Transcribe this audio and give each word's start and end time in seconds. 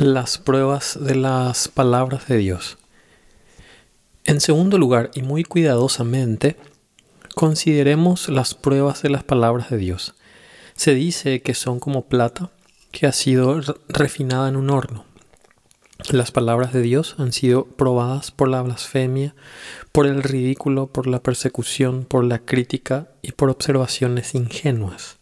Las 0.00 0.38
pruebas 0.38 0.98
de 0.98 1.14
las 1.14 1.68
palabras 1.68 2.26
de 2.26 2.38
Dios. 2.38 2.78
En 4.24 4.40
segundo 4.40 4.78
lugar, 4.78 5.10
y 5.12 5.20
muy 5.20 5.44
cuidadosamente, 5.44 6.56
consideremos 7.34 8.30
las 8.30 8.54
pruebas 8.54 9.02
de 9.02 9.10
las 9.10 9.24
palabras 9.24 9.68
de 9.68 9.76
Dios. 9.76 10.14
Se 10.74 10.94
dice 10.94 11.42
que 11.42 11.52
son 11.52 11.80
como 11.80 12.06
plata 12.06 12.50
que 12.92 13.06
ha 13.06 13.12
sido 13.12 13.60
refinada 13.88 14.48
en 14.48 14.56
un 14.56 14.70
horno. 14.70 15.04
Las 16.10 16.32
palabras 16.32 16.72
de 16.72 16.80
Dios 16.80 17.16
han 17.18 17.34
sido 17.34 17.66
probadas 17.66 18.30
por 18.30 18.48
la 18.48 18.62
blasfemia, 18.62 19.34
por 19.92 20.06
el 20.06 20.22
ridículo, 20.22 20.86
por 20.86 21.08
la 21.08 21.22
persecución, 21.22 22.06
por 22.06 22.24
la 22.24 22.38
crítica 22.38 23.08
y 23.20 23.32
por 23.32 23.50
observaciones 23.50 24.34
ingenuas. 24.34 25.18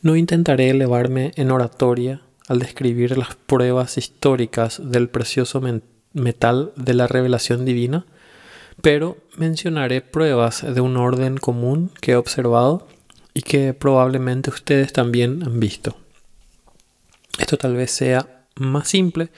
No 0.00 0.16
intentaré 0.16 0.70
elevarme 0.70 1.32
en 1.36 1.50
oratoria 1.50 2.22
al 2.50 2.58
describir 2.58 3.16
las 3.16 3.36
pruebas 3.36 3.96
históricas 3.96 4.82
del 4.82 5.08
precioso 5.08 5.62
metal 6.12 6.72
de 6.74 6.94
la 6.94 7.06
revelación 7.06 7.64
divina, 7.64 8.06
pero 8.82 9.18
mencionaré 9.36 10.00
pruebas 10.00 10.62
de 10.62 10.80
un 10.80 10.96
orden 10.96 11.36
común 11.36 11.92
que 12.00 12.12
he 12.12 12.16
observado 12.16 12.88
y 13.34 13.42
que 13.42 13.72
probablemente 13.72 14.50
ustedes 14.50 14.92
también 14.92 15.44
han 15.44 15.60
visto. 15.60 15.96
Esto 17.38 17.56
tal 17.56 17.76
vez 17.76 17.92
sea 17.92 18.42
más 18.56 18.88
simple, 18.88 19.28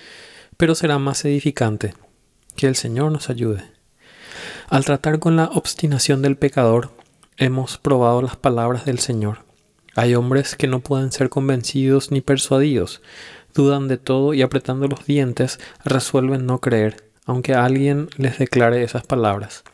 pero 0.56 0.74
será 0.74 0.98
más 0.98 1.22
edificante. 1.26 1.92
Que 2.56 2.66
el 2.66 2.76
Señor 2.76 3.12
nos 3.12 3.28
ayude. 3.28 3.62
Al 4.70 4.86
tratar 4.86 5.18
con 5.18 5.36
la 5.36 5.50
obstinación 5.52 6.22
del 6.22 6.38
pecador, 6.38 6.90
hemos 7.36 7.76
probado 7.76 8.22
las 8.22 8.36
palabras 8.36 8.86
del 8.86 9.00
Señor 9.00 9.51
hay 9.94 10.14
hombres 10.14 10.56
que 10.56 10.68
no 10.68 10.80
pueden 10.80 11.12
ser 11.12 11.28
convencidos 11.28 12.10
ni 12.10 12.20
persuadidos, 12.20 13.02
dudan 13.54 13.88
de 13.88 13.98
todo 13.98 14.34
y 14.34 14.42
apretando 14.42 14.88
los 14.88 15.04
dientes 15.04 15.58
resuelven 15.84 16.46
no 16.46 16.60
creer, 16.60 17.04
aunque 17.26 17.54
alguien 17.54 18.08
les 18.16 18.38
declare 18.38 18.82
esas 18.82 19.06
palabras. 19.06 19.64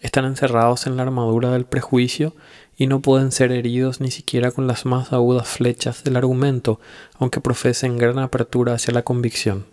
Están 0.00 0.24
encerrados 0.24 0.86
en 0.86 0.96
la 0.96 1.02
armadura 1.02 1.50
del 1.50 1.64
prejuicio 1.64 2.34
y 2.76 2.86
no 2.86 3.00
pueden 3.00 3.32
ser 3.32 3.52
heridos 3.52 4.00
ni 4.00 4.10
siquiera 4.10 4.50
con 4.50 4.66
las 4.66 4.84
más 4.84 5.12
agudas 5.12 5.48
flechas 5.48 6.04
del 6.04 6.16
argumento, 6.16 6.78
aunque 7.18 7.40
profesen 7.40 7.96
gran 7.96 8.18
apertura 8.18 8.74
hacia 8.74 8.92
la 8.92 9.02
convicción. 9.02 9.66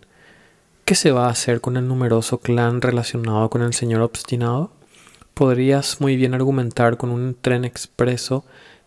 ¿Qué 0.85 0.95
se 0.95 1.11
va 1.11 1.27
a 1.27 1.31
hacer 1.31 1.61
con 1.61 1.77
el 1.77 1.87
numeroso 1.87 2.39
clan 2.39 2.81
relacionado 2.81 3.49
con 3.49 3.61
el 3.61 3.73
señor 3.73 4.01
obstinado? 4.01 4.71
Podrías 5.33 6.01
muy 6.01 6.15
bien 6.15 6.33
argumentar 6.33 6.97
con 6.97 7.09
un 7.09 7.35
tren 7.39 7.65
expreso 7.65 8.45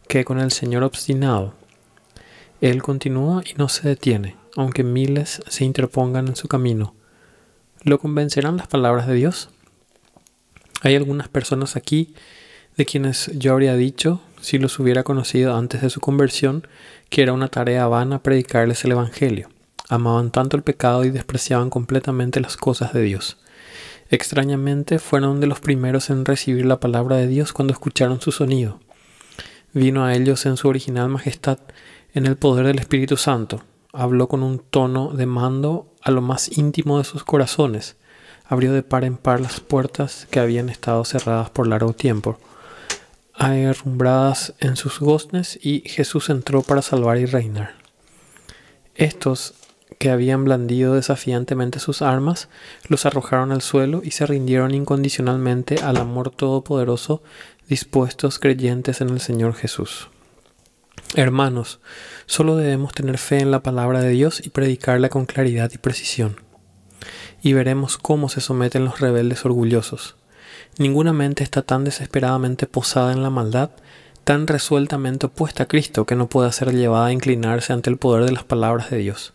que 0.08 0.24
con 0.24 0.38
el 0.38 0.52
Señor 0.52 0.84
obstinado. 0.84 1.54
Él 2.60 2.82
continúa 2.82 3.42
y 3.44 3.54
no 3.54 3.68
se 3.68 3.88
detiene, 3.88 4.36
aunque 4.56 4.82
miles 4.82 5.42
se 5.48 5.64
interpongan 5.64 6.28
en 6.28 6.36
su 6.36 6.48
camino. 6.48 6.94
¿Lo 7.82 7.98
convencerán 7.98 8.56
las 8.56 8.66
palabras 8.66 9.06
de 9.06 9.14
Dios? 9.14 9.50
Hay 10.82 10.94
algunas 10.94 11.28
personas 11.28 11.76
aquí 11.76 12.14
de 12.76 12.86
quienes 12.86 13.30
yo 13.34 13.52
habría 13.52 13.74
dicho, 13.74 14.20
si 14.40 14.58
los 14.58 14.78
hubiera 14.78 15.02
conocido 15.02 15.56
antes 15.56 15.82
de 15.82 15.90
su 15.90 16.00
conversión, 16.00 16.66
que 17.08 17.22
era 17.22 17.32
una 17.32 17.48
tarea 17.48 17.86
vana 17.86 18.22
predicarles 18.22 18.84
el 18.84 18.92
Evangelio. 18.92 19.48
Amaban 19.88 20.30
tanto 20.30 20.56
el 20.56 20.62
pecado 20.62 21.04
y 21.04 21.10
despreciaban 21.10 21.70
completamente 21.70 22.40
las 22.40 22.56
cosas 22.56 22.92
de 22.92 23.02
Dios. 23.02 23.38
Extrañamente 24.10 24.98
fueron 24.98 25.40
de 25.40 25.46
los 25.46 25.60
primeros 25.60 26.10
en 26.10 26.24
recibir 26.24 26.64
la 26.66 26.80
palabra 26.80 27.16
de 27.16 27.26
Dios 27.26 27.52
cuando 27.52 27.72
escucharon 27.72 28.20
su 28.20 28.30
sonido 28.30 28.80
vino 29.76 30.06
a 30.06 30.14
ellos 30.14 30.46
en 30.46 30.56
su 30.56 30.68
original 30.68 31.10
majestad, 31.10 31.58
en 32.14 32.24
el 32.24 32.36
poder 32.36 32.66
del 32.66 32.78
Espíritu 32.78 33.18
Santo. 33.18 33.62
Habló 33.92 34.26
con 34.26 34.42
un 34.42 34.58
tono 34.58 35.12
de 35.12 35.26
mando 35.26 35.92
a 36.00 36.10
lo 36.10 36.22
más 36.22 36.56
íntimo 36.56 36.96
de 36.96 37.04
sus 37.04 37.24
corazones. 37.24 37.96
Abrió 38.46 38.72
de 38.72 38.82
par 38.82 39.04
en 39.04 39.18
par 39.18 39.40
las 39.40 39.60
puertas 39.60 40.26
que 40.30 40.40
habían 40.40 40.70
estado 40.70 41.04
cerradas 41.04 41.50
por 41.50 41.66
largo 41.66 41.92
tiempo, 41.92 42.38
herrumbradas 43.38 44.54
en 44.60 44.76
sus 44.76 44.98
goznes, 44.98 45.58
y 45.62 45.82
Jesús 45.86 46.30
entró 46.30 46.62
para 46.62 46.80
salvar 46.80 47.18
y 47.18 47.26
reinar. 47.26 47.74
Estos 48.94 49.54
que 49.98 50.10
habían 50.10 50.44
blandido 50.44 50.94
desafiantemente 50.94 51.80
sus 51.80 52.02
armas, 52.02 52.48
los 52.88 53.06
arrojaron 53.06 53.52
al 53.52 53.62
suelo 53.62 54.00
y 54.02 54.10
se 54.12 54.26
rindieron 54.26 54.74
incondicionalmente 54.74 55.76
al 55.82 55.96
amor 55.96 56.30
todopoderoso 56.30 57.22
dispuestos 57.68 58.38
creyentes 58.38 59.00
en 59.00 59.10
el 59.10 59.20
Señor 59.20 59.54
Jesús. 59.54 60.08
Hermanos, 61.14 61.80
solo 62.26 62.56
debemos 62.56 62.92
tener 62.92 63.18
fe 63.18 63.38
en 63.38 63.50
la 63.50 63.62
palabra 63.62 64.00
de 64.00 64.10
Dios 64.10 64.44
y 64.44 64.50
predicarla 64.50 65.08
con 65.08 65.26
claridad 65.26 65.70
y 65.72 65.78
precisión. 65.78 66.36
Y 67.42 67.52
veremos 67.52 67.98
cómo 67.98 68.28
se 68.28 68.40
someten 68.40 68.84
los 68.84 69.00
rebeldes 69.00 69.44
orgullosos. 69.44 70.16
Ninguna 70.78 71.12
mente 71.12 71.44
está 71.44 71.62
tan 71.62 71.84
desesperadamente 71.84 72.66
posada 72.66 73.12
en 73.12 73.22
la 73.22 73.30
maldad, 73.30 73.70
tan 74.24 74.46
resueltamente 74.46 75.26
opuesta 75.26 75.64
a 75.64 75.68
Cristo 75.68 76.06
que 76.06 76.16
no 76.16 76.28
pueda 76.28 76.50
ser 76.52 76.74
llevada 76.74 77.06
a 77.06 77.12
inclinarse 77.12 77.72
ante 77.72 77.90
el 77.90 77.96
poder 77.96 78.24
de 78.24 78.32
las 78.32 78.44
palabras 78.44 78.90
de 78.90 78.98
Dios. 78.98 79.32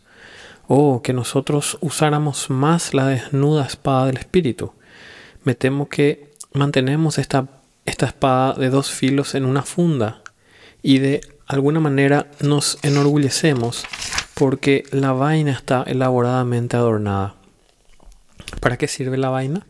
Oh, 0.67 1.01
que 1.01 1.13
nosotros 1.13 1.77
usáramos 1.81 2.49
más 2.49 2.93
la 2.93 3.07
desnuda 3.07 3.65
espada 3.65 4.05
del 4.05 4.17
Espíritu. 4.17 4.73
Me 5.43 5.55
temo 5.55 5.89
que 5.89 6.31
mantenemos 6.53 7.17
esta 7.17 7.47
esta 7.91 8.05
espada 8.05 8.53
de 8.53 8.69
dos 8.69 8.89
filos 8.89 9.35
en 9.35 9.45
una 9.45 9.63
funda 9.63 10.21
y 10.81 10.99
de 10.99 11.21
alguna 11.45 11.79
manera 11.81 12.27
nos 12.39 12.79
enorgullecemos 12.83 13.83
porque 14.33 14.85
la 14.91 15.11
vaina 15.11 15.51
está 15.51 15.83
elaboradamente 15.83 16.77
adornada. 16.77 17.35
¿Para 18.61 18.77
qué 18.77 18.87
sirve 18.87 19.17
la 19.17 19.29
vaina? 19.29 19.67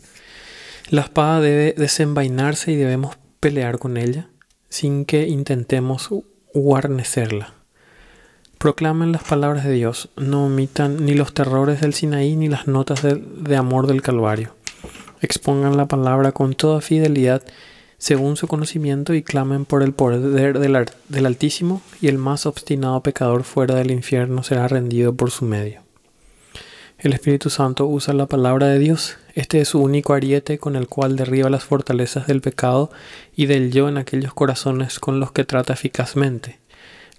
La 0.89 1.01
espada 1.01 1.41
debe 1.41 1.73
desenvainarse 1.75 2.71
y 2.71 2.75
debemos 2.75 3.17
pelear 3.39 3.79
con 3.79 3.97
ella 3.97 4.29
sin 4.69 5.05
que 5.05 5.27
intentemos 5.27 6.09
guarnecerla. 6.53 7.55
Proclamen 8.59 9.11
las 9.11 9.23
palabras 9.23 9.65
de 9.65 9.71
Dios, 9.71 10.09
no 10.15 10.45
omitan 10.45 11.05
ni 11.05 11.15
los 11.15 11.33
terrores 11.33 11.81
del 11.81 11.95
Sinaí 11.95 12.35
ni 12.35 12.47
las 12.47 12.67
notas 12.67 13.01
de, 13.01 13.15
de 13.15 13.55
amor 13.55 13.87
del 13.87 14.03
Calvario. 14.03 14.55
Expongan 15.21 15.75
la 15.75 15.87
palabra 15.87 16.31
con 16.31 16.53
toda 16.53 16.81
fidelidad 16.81 17.41
según 18.01 18.35
su 18.35 18.47
conocimiento 18.47 19.13
y 19.13 19.21
clamen 19.21 19.63
por 19.65 19.83
el 19.83 19.93
poder 19.93 20.57
del, 20.57 21.25
Altísimo, 21.27 21.83
y 22.01 22.07
el 22.07 22.17
más 22.17 22.47
obstinado 22.47 23.03
pecador 23.03 23.43
fuera 23.43 23.75
del 23.75 23.91
infierno 23.91 24.41
será 24.41 24.67
rendido 24.67 25.13
por 25.13 25.29
su 25.29 25.45
medio. 25.45 25.83
El 26.97 27.13
Espíritu 27.13 27.51
Santo 27.51 27.85
usa 27.85 28.15
la 28.15 28.25
palabra 28.25 28.69
de 28.69 28.79
Dios. 28.79 29.17
Este 29.35 29.61
es 29.61 29.67
su 29.67 29.79
único 29.79 30.15
ariete 30.15 30.57
con 30.57 30.75
el 30.75 30.87
cual 30.87 31.15
derriba 31.15 31.51
las 31.51 31.63
fortalezas 31.63 32.25
del 32.25 32.41
pecado 32.41 32.89
y 33.35 33.45
del 33.45 33.71
yo 33.71 33.87
en 33.87 33.99
aquellos 33.99 34.33
corazones 34.33 34.99
con 34.99 35.19
los 35.19 35.31
que 35.31 35.43
trata 35.43 35.73
eficazmente. 35.73 36.57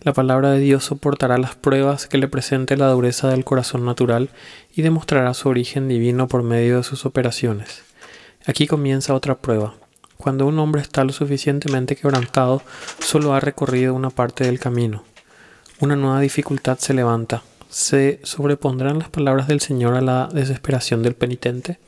La 0.01 0.13
palabra 0.13 0.51
de 0.51 0.59
Dios 0.59 0.83
soportará 0.83 1.39
las 1.39 1.55
pruebas 1.55 2.09
que 2.09 2.19
le 2.19 2.27
presente 2.27 2.77
la 2.77 2.89
dureza 2.89 3.29
del 3.29 3.45
corazón 3.45 3.85
natural 3.85 4.31
y 4.75 4.83
demostrará 4.83 5.33
su 5.33 5.49
origen 5.49 5.87
divino 5.87 6.27
por 6.27 6.43
medio 6.43 6.79
de 6.79 6.83
sus 6.83 7.07
operaciones. 7.07 7.85
Aquí 8.47 8.67
comienza 8.67 9.15
otra 9.15 9.39
prueba. 9.39 9.77
Cuando 10.23 10.47
un 10.47 10.57
hombre 10.61 10.81
está 10.81 11.03
lo 11.03 11.13
suficientemente 11.13 11.97
quebrantado, 11.97 12.63
solo 13.01 13.35
ha 13.35 13.41
recorrido 13.41 13.93
una 13.93 14.09
parte 14.09 14.45
del 14.45 14.61
camino. 14.61 15.03
Una 15.81 15.97
nueva 15.97 16.21
dificultad 16.21 16.79
se 16.79 16.95
levanta. 16.95 17.43
¿Se 17.69 18.21
sobrepondrán 18.23 19.01
las 19.01 19.09
palabras 19.09 19.49
del 19.49 19.61
Señor 19.61 19.95
a 19.95 20.01
la 20.01 20.29
desesperación 20.33 21.03
del 21.03 21.17
penitente? 21.17 21.81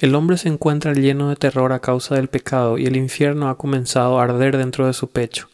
El 0.00 0.16
hombre 0.16 0.38
se 0.38 0.48
encuentra 0.48 0.92
lleno 0.92 1.28
de 1.28 1.36
terror 1.36 1.72
a 1.72 1.78
causa 1.78 2.16
del 2.16 2.26
pecado 2.26 2.78
y 2.78 2.86
el 2.86 2.96
infierno 2.96 3.48
ha 3.48 3.56
comenzado 3.56 4.18
a 4.18 4.24
arder 4.24 4.56
dentro 4.56 4.88
de 4.88 4.92
su 4.92 5.08
pecho. 5.08 5.48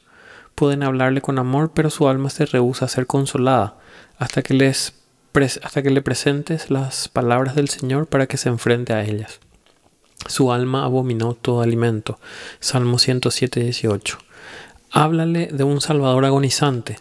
Pueden 0.54 0.84
hablarle 0.84 1.20
con 1.20 1.38
amor, 1.38 1.72
pero 1.74 1.90
su 1.90 2.08
alma 2.08 2.30
se 2.30 2.46
rehúsa 2.46 2.86
a 2.86 2.88
ser 2.88 3.06
consolada 3.06 3.76
hasta 4.16 4.40
que, 4.40 4.54
les 4.54 4.94
hasta 5.62 5.82
que 5.82 5.90
le 5.90 6.00
presentes 6.00 6.70
las 6.70 7.10
palabras 7.10 7.54
del 7.54 7.68
Señor 7.68 8.06
para 8.06 8.26
que 8.26 8.38
se 8.38 8.48
enfrente 8.48 8.94
a 8.94 9.04
ellas. 9.04 9.40
Su 10.26 10.52
alma 10.52 10.84
abominó 10.84 11.34
todo 11.34 11.62
alimento. 11.62 12.18
Salmo 12.60 12.98
107, 12.98 13.60
18. 13.60 14.18
Háblale 14.90 15.48
de 15.48 15.64
un 15.64 15.80
Salvador 15.80 16.24
agonizante. 16.24 16.98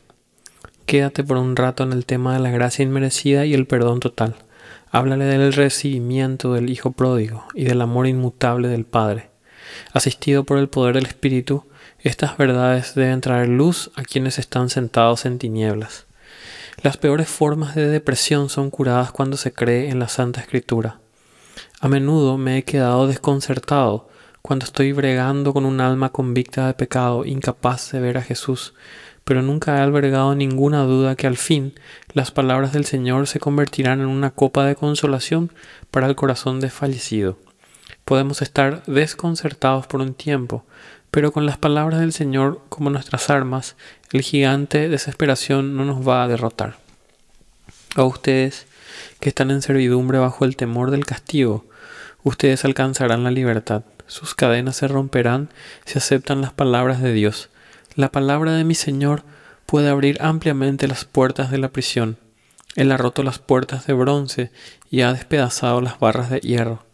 Quédate 0.85 1.23
por 1.23 1.37
un 1.37 1.55
rato 1.55 1.83
en 1.83 1.93
el 1.93 2.05
tema 2.05 2.33
de 2.33 2.39
la 2.39 2.51
gracia 2.51 2.83
inmerecida 2.83 3.45
y 3.45 3.53
el 3.53 3.67
perdón 3.67 3.99
total. 3.99 4.35
Háblale 4.91 5.25
del 5.25 5.53
recibimiento 5.53 6.53
del 6.53 6.69
Hijo 6.69 6.91
pródigo 6.91 7.45
y 7.53 7.65
del 7.65 7.81
amor 7.81 8.07
inmutable 8.07 8.67
del 8.67 8.85
Padre. 8.85 9.29
Asistido 9.93 10.43
por 10.43 10.57
el 10.57 10.69
poder 10.69 10.95
del 10.95 11.05
Espíritu, 11.05 11.65
estas 11.99 12.37
verdades 12.37 12.95
deben 12.95 13.21
traer 13.21 13.49
luz 13.49 13.91
a 13.95 14.03
quienes 14.03 14.39
están 14.39 14.69
sentados 14.69 15.25
en 15.25 15.37
tinieblas. 15.37 16.05
Las 16.81 16.97
peores 16.97 17.27
formas 17.27 17.75
de 17.75 17.87
depresión 17.87 18.49
son 18.49 18.71
curadas 18.71 19.11
cuando 19.11 19.37
se 19.37 19.53
cree 19.53 19.89
en 19.89 19.99
la 19.99 20.07
Santa 20.07 20.41
Escritura. 20.41 21.00
A 21.83 21.87
menudo 21.87 22.37
me 22.37 22.59
he 22.59 22.63
quedado 22.63 23.07
desconcertado 23.07 24.07
cuando 24.43 24.65
estoy 24.65 24.91
bregando 24.91 25.51
con 25.51 25.65
un 25.65 25.81
alma 25.81 26.11
convicta 26.11 26.67
de 26.67 26.75
pecado, 26.75 27.25
incapaz 27.25 27.91
de 27.91 27.99
ver 27.99 28.19
a 28.19 28.21
Jesús, 28.21 28.75
pero 29.23 29.41
nunca 29.41 29.75
he 29.75 29.81
albergado 29.81 30.35
ninguna 30.35 30.83
duda 30.83 31.15
que 31.15 31.25
al 31.25 31.37
fin 31.37 31.73
las 32.13 32.29
palabras 32.29 32.71
del 32.71 32.85
Señor 32.85 33.25
se 33.25 33.39
convertirán 33.39 33.99
en 33.99 34.09
una 34.09 34.29
copa 34.29 34.63
de 34.63 34.75
consolación 34.75 35.51
para 35.89 36.05
el 36.05 36.15
corazón 36.15 36.59
desfallecido. 36.59 37.39
Podemos 38.05 38.43
estar 38.43 38.83
desconcertados 38.85 39.87
por 39.87 40.01
un 40.01 40.13
tiempo, 40.13 40.63
pero 41.09 41.31
con 41.31 41.47
las 41.47 41.57
palabras 41.57 41.99
del 41.99 42.13
Señor 42.13 42.61
como 42.69 42.91
nuestras 42.91 43.31
armas, 43.31 43.75
el 44.11 44.21
gigante 44.21 44.87
desesperación 44.87 45.75
no 45.75 45.85
nos 45.85 46.07
va 46.07 46.21
a 46.21 46.27
derrotar. 46.27 46.77
A 47.95 48.03
ustedes 48.03 48.67
que 49.19 49.29
están 49.29 49.49
en 49.49 49.63
servidumbre 49.63 50.19
bajo 50.19 50.45
el 50.45 50.55
temor 50.55 50.91
del 50.91 51.07
castigo, 51.07 51.65
ustedes 52.23 52.65
alcanzarán 52.65 53.23
la 53.23 53.31
libertad. 53.31 53.83
Sus 54.07 54.35
cadenas 54.35 54.75
se 54.75 54.87
romperán 54.87 55.49
si 55.85 55.97
aceptan 55.97 56.41
las 56.41 56.53
palabras 56.53 57.01
de 57.01 57.13
Dios. 57.13 57.49
La 57.95 58.11
palabra 58.11 58.53
de 58.53 58.63
mi 58.63 58.75
Señor 58.75 59.23
puede 59.65 59.89
abrir 59.89 60.17
ampliamente 60.21 60.87
las 60.87 61.05
puertas 61.05 61.51
de 61.51 61.57
la 61.57 61.69
prisión. 61.69 62.17
Él 62.75 62.91
ha 62.91 62.97
roto 62.97 63.23
las 63.23 63.39
puertas 63.39 63.85
de 63.87 63.93
bronce 63.93 64.51
y 64.89 65.01
ha 65.01 65.13
despedazado 65.13 65.81
las 65.81 65.99
barras 65.99 66.29
de 66.29 66.39
hierro. 66.39 66.85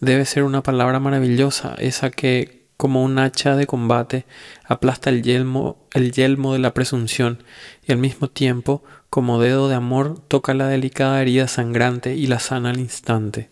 Debe 0.00 0.24
ser 0.24 0.44
una 0.44 0.62
palabra 0.62 0.98
maravillosa 0.98 1.74
esa 1.78 2.10
que, 2.10 2.66
como 2.76 3.04
un 3.04 3.18
hacha 3.18 3.56
de 3.56 3.66
combate, 3.66 4.24
aplasta 4.64 5.10
el 5.10 5.22
yelmo, 5.22 5.76
el 5.92 6.12
yelmo 6.12 6.54
de 6.54 6.58
la 6.58 6.72
presunción 6.72 7.42
y 7.86 7.92
al 7.92 7.98
mismo 7.98 8.28
tiempo, 8.28 8.82
como 9.10 9.40
dedo 9.40 9.68
de 9.68 9.74
amor, 9.74 10.18
toca 10.28 10.54
la 10.54 10.68
delicada 10.68 11.20
herida 11.20 11.48
sangrante 11.48 12.14
y 12.16 12.26
la 12.26 12.38
sana 12.38 12.70
al 12.70 12.80
instante. 12.80 13.48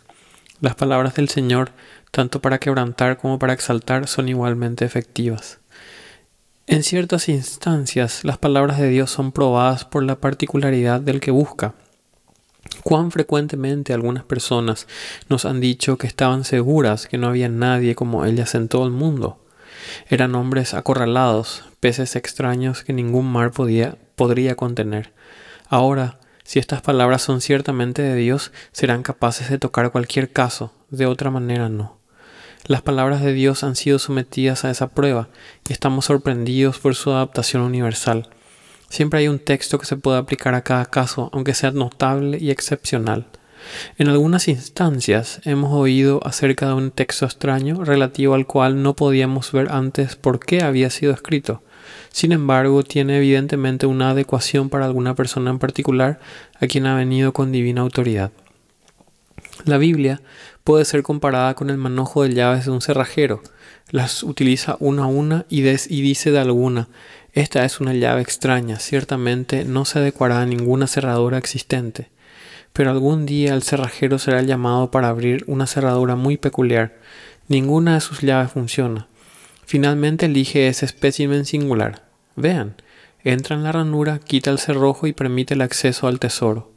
Las 0.60 0.74
palabras 0.74 1.14
del 1.14 1.28
Señor, 1.28 1.70
tanto 2.10 2.40
para 2.40 2.58
quebrantar 2.58 3.16
como 3.18 3.38
para 3.38 3.52
exaltar, 3.52 4.08
son 4.08 4.28
igualmente 4.28 4.84
efectivas. 4.84 5.60
En 6.66 6.82
ciertas 6.82 7.28
instancias, 7.28 8.24
las 8.24 8.38
palabras 8.38 8.78
de 8.78 8.88
Dios 8.88 9.10
son 9.10 9.30
probadas 9.30 9.84
por 9.84 10.02
la 10.02 10.16
particularidad 10.16 11.00
del 11.00 11.20
que 11.20 11.30
busca. 11.30 11.74
Cuán 12.82 13.10
frecuentemente 13.10 13.94
algunas 13.94 14.24
personas 14.24 14.86
nos 15.28 15.44
han 15.44 15.60
dicho 15.60 15.96
que 15.96 16.06
estaban 16.06 16.44
seguras 16.44 17.06
que 17.06 17.18
no 17.18 17.28
había 17.28 17.48
nadie 17.48 17.94
como 17.94 18.24
ellas 18.24 18.54
en 18.54 18.68
todo 18.68 18.84
el 18.84 18.92
mundo. 18.92 19.38
Eran 20.08 20.34
hombres 20.34 20.74
acorralados, 20.74 21.64
peces 21.80 22.16
extraños 22.16 22.82
que 22.82 22.92
ningún 22.92 23.30
mar 23.30 23.52
podía, 23.52 23.96
podría 24.16 24.56
contener. 24.56 25.12
Ahora, 25.68 26.18
si 26.48 26.58
estas 26.58 26.80
palabras 26.80 27.20
son 27.20 27.42
ciertamente 27.42 28.00
de 28.00 28.14
Dios, 28.14 28.52
serán 28.72 29.02
capaces 29.02 29.50
de 29.50 29.58
tocar 29.58 29.92
cualquier 29.92 30.32
caso, 30.32 30.72
de 30.88 31.04
otra 31.04 31.30
manera 31.30 31.68
no. 31.68 31.98
Las 32.64 32.80
palabras 32.80 33.20
de 33.20 33.34
Dios 33.34 33.64
han 33.64 33.76
sido 33.76 33.98
sometidas 33.98 34.64
a 34.64 34.70
esa 34.70 34.88
prueba 34.88 35.28
y 35.68 35.74
estamos 35.74 36.06
sorprendidos 36.06 36.78
por 36.78 36.94
su 36.94 37.10
adaptación 37.10 37.60
universal. 37.60 38.30
Siempre 38.88 39.20
hay 39.20 39.28
un 39.28 39.40
texto 39.40 39.78
que 39.78 39.84
se 39.84 39.98
puede 39.98 40.16
aplicar 40.16 40.54
a 40.54 40.62
cada 40.62 40.86
caso, 40.86 41.28
aunque 41.34 41.52
sea 41.52 41.70
notable 41.70 42.38
y 42.40 42.50
excepcional. 42.50 43.26
En 43.98 44.08
algunas 44.08 44.48
instancias 44.48 45.42
hemos 45.44 45.74
oído 45.74 46.22
acerca 46.24 46.68
de 46.68 46.72
un 46.72 46.92
texto 46.92 47.26
extraño 47.26 47.84
relativo 47.84 48.32
al 48.32 48.46
cual 48.46 48.82
no 48.82 48.96
podíamos 48.96 49.52
ver 49.52 49.70
antes 49.70 50.16
por 50.16 50.40
qué 50.40 50.62
había 50.62 50.88
sido 50.88 51.12
escrito. 51.12 51.62
Sin 52.10 52.32
embargo, 52.32 52.82
tiene 52.82 53.18
evidentemente 53.18 53.86
una 53.86 54.10
adecuación 54.10 54.68
para 54.70 54.86
alguna 54.86 55.14
persona 55.14 55.50
en 55.50 55.58
particular 55.58 56.18
a 56.60 56.66
quien 56.66 56.86
ha 56.86 56.96
venido 56.96 57.32
con 57.32 57.52
divina 57.52 57.82
autoridad. 57.82 58.32
La 59.64 59.78
Biblia 59.78 60.20
puede 60.64 60.84
ser 60.84 61.02
comparada 61.02 61.54
con 61.54 61.70
el 61.70 61.76
manojo 61.76 62.22
de 62.22 62.34
llaves 62.34 62.64
de 62.66 62.70
un 62.70 62.80
cerrajero. 62.80 63.42
Las 63.90 64.22
utiliza 64.22 64.76
una 64.80 65.04
a 65.04 65.06
una 65.06 65.46
y, 65.48 65.62
dice 65.62 66.30
de 66.30 66.38
alguna, 66.38 66.88
esta 67.32 67.64
es 67.64 67.80
una 67.80 67.92
llave 67.92 68.20
extraña, 68.20 68.78
ciertamente 68.78 69.64
no 69.64 69.84
se 69.84 69.98
adecuará 69.98 70.40
a 70.40 70.46
ninguna 70.46 70.86
cerradura 70.86 71.38
existente. 71.38 72.08
Pero 72.72 72.90
algún 72.90 73.26
día 73.26 73.54
el 73.54 73.62
cerrajero 73.62 74.18
será 74.18 74.42
llamado 74.42 74.90
para 74.90 75.08
abrir 75.08 75.44
una 75.46 75.66
cerradura 75.66 76.16
muy 76.16 76.36
peculiar. 76.36 76.96
Ninguna 77.48 77.94
de 77.94 78.00
sus 78.00 78.20
llaves 78.20 78.52
funciona. 78.52 79.07
Finalmente 79.68 80.24
elige 80.24 80.66
ese 80.66 80.86
espécimen 80.86 81.44
singular. 81.44 82.02
Vean, 82.36 82.76
entra 83.22 83.54
en 83.54 83.64
la 83.64 83.70
ranura, 83.70 84.18
quita 84.18 84.50
el 84.50 84.58
cerrojo 84.58 85.06
y 85.06 85.12
permite 85.12 85.52
el 85.52 85.60
acceso 85.60 86.06
al 86.06 86.18
tesoro. 86.18 86.72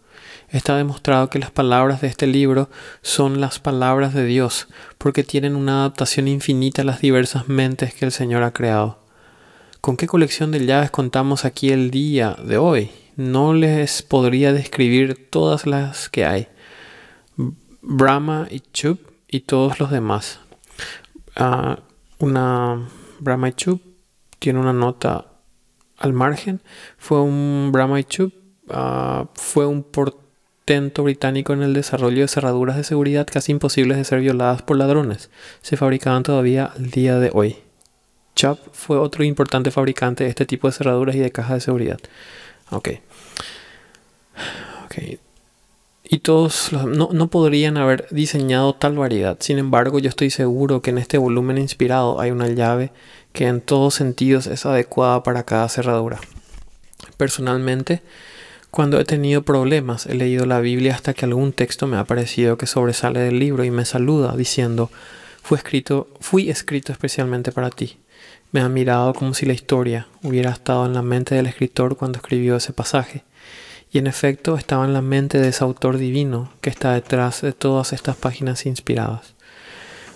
Está 0.50 0.76
demostrado 0.76 1.30
que 1.30 1.40
las 1.40 1.52
palabras 1.52 2.02
de 2.02 2.10
este 2.10 2.28
libro 2.28 2.70
son 3.02 3.40
las 3.40 3.60
palabras 3.60 4.14
de 4.14 4.26
Dios, 4.26 4.68
porque 4.98 5.24
tienen 5.24 5.56
una 5.56 5.80
adaptación 5.80 6.28
infinita 6.28 6.82
a 6.82 6.86
las 6.86 7.00
diversas 7.00 7.48
mentes 7.48 7.94
que 7.94 8.04
el 8.04 8.12
Señor 8.12 8.44
ha 8.44 8.52
creado. 8.52 9.00
¿Con 9.80 9.96
qué 9.96 10.06
colección 10.06 10.52
de 10.52 10.66
llaves 10.66 10.92
contamos 10.92 11.46
aquí 11.46 11.70
el 11.70 11.92
día 11.92 12.36
de 12.44 12.58
hoy? 12.58 12.92
No 13.16 13.54
les 13.54 14.02
podría 14.02 14.52
describir 14.52 15.30
todas 15.30 15.66
las 15.66 16.10
que 16.10 16.26
hay. 16.26 16.50
Brahma 17.82 18.50
y 18.52 18.60
Chup 18.74 19.00
y 19.30 19.40
todos 19.40 19.80
los 19.80 19.92
demás. 19.92 20.42
Ah, 21.38 21.80
una 22.22 22.88
Brahma 23.20 23.52
Chup 23.56 23.82
tiene 24.40 24.60
una 24.60 24.74
nota 24.74 25.26
al 25.98 26.14
margen. 26.14 26.62
Fue 26.98 27.22
un 27.22 27.70
Brahma 27.72 28.02
Chup. 28.04 28.34
Ah, 28.70 29.28
fue 29.34 29.66
un 29.66 29.84
port 29.84 30.22
británico 31.04 31.54
en 31.54 31.64
el 31.64 31.74
desarrollo 31.74 32.22
de 32.22 32.28
cerraduras 32.28 32.78
de 32.78 32.84
seguridad 32.84 33.28
casi 33.30 33.52
imposibles 33.52 33.98
de 33.98 34.06
ser 34.06 34.22
violadas 34.22 34.62
por 34.62 34.78
ladrones. 34.78 35.30
Se 35.62 35.76
fabricaban 35.76 36.24
todavía 36.24 36.66
al 36.66 36.92
día 36.92 37.20
de 37.20 37.30
hoy. 37.34 37.58
Chubb 38.36 38.58
fue 38.72 38.98
otro 38.98 39.24
importante 39.24 39.72
fabricante 39.72 40.24
de 40.24 40.30
este 40.30 40.46
tipo 40.46 40.68
de 40.68 40.74
cerraduras 40.74 41.16
y 41.16 41.20
de 41.20 41.32
cajas 41.32 41.56
de 41.56 41.62
seguridad. 41.62 42.00
Ok. 42.70 42.90
Ok. 44.86 45.20
Y 46.14 46.20
todos 46.20 46.74
no, 46.74 47.12
no, 47.14 47.28
podrían 47.30 47.78
haber 47.78 48.06
diseñado 48.12 48.76
tal 48.76 48.98
variedad. 48.98 49.38
Sin 49.40 49.60
embargo, 49.60 49.98
yo 49.98 50.10
estoy 50.10 50.30
seguro 50.30 50.82
que 50.82 50.90
en 50.90 50.98
este 50.98 51.18
volumen 51.18 51.58
inspirado 51.58 52.20
hay 52.20 52.32
una 52.32 52.50
llave 52.50 52.92
que 53.32 53.48
en 53.48 53.62
todos 53.62 53.94
sentidos 53.94 54.46
es 54.48 54.66
adecuada 54.66 55.24
para 55.24 55.44
cada 55.44 55.70
cerradura. 55.70 56.20
Personalmente, 57.16 58.02
cuando 58.72 59.00
he 59.00 59.06
tenido 59.06 59.44
problemas, 59.44 60.06
he 60.06 60.16
leído 60.16 60.46
la 60.46 60.60
Biblia 60.60 60.96
hasta 60.96 61.14
que 61.14 61.24
algún 61.24 61.54
texto 61.54 61.88
me 61.88 61.96
ha 61.96 62.04
parecido 62.04 62.58
que 62.58 62.68
sobresale 62.68 63.22
del 63.22 63.40
libro 63.40 63.64
y 63.64 63.72
me 63.72 63.86
saluda 63.86 64.36
diciendo, 64.36 64.92
fue 65.42 65.60
escrito, 65.60 66.10
fui 66.20 66.50
escrito 66.50 66.92
especialmente 66.92 67.54
para 67.54 67.70
ti. 67.70 68.00
Me 68.52 68.60
ha 68.60 68.68
mirado 68.68 69.14
como 69.14 69.34
si 69.34 69.46
la 69.46 69.54
historia 69.54 70.10
hubiera 70.24 70.52
estado 70.52 70.86
en 70.86 70.94
la 70.94 71.04
mente 71.04 71.36
del 71.36 71.46
escritor 71.48 71.96
cuando 71.96 72.18
escribió 72.18 72.58
ese 72.58 72.74
pasaje. 72.74 73.24
Y 73.92 73.98
en 73.98 74.08
efecto 74.08 74.56
estaba 74.56 74.86
en 74.86 74.94
la 74.94 75.02
mente 75.02 75.40
de 75.40 75.50
ese 75.50 75.64
autor 75.64 75.98
divino 75.98 76.52
que 76.62 76.70
está 76.70 76.94
detrás 76.94 77.42
de 77.42 77.52
todas 77.52 77.92
estas 77.92 78.16
páginas 78.16 78.66
inspiradas. 78.66 79.34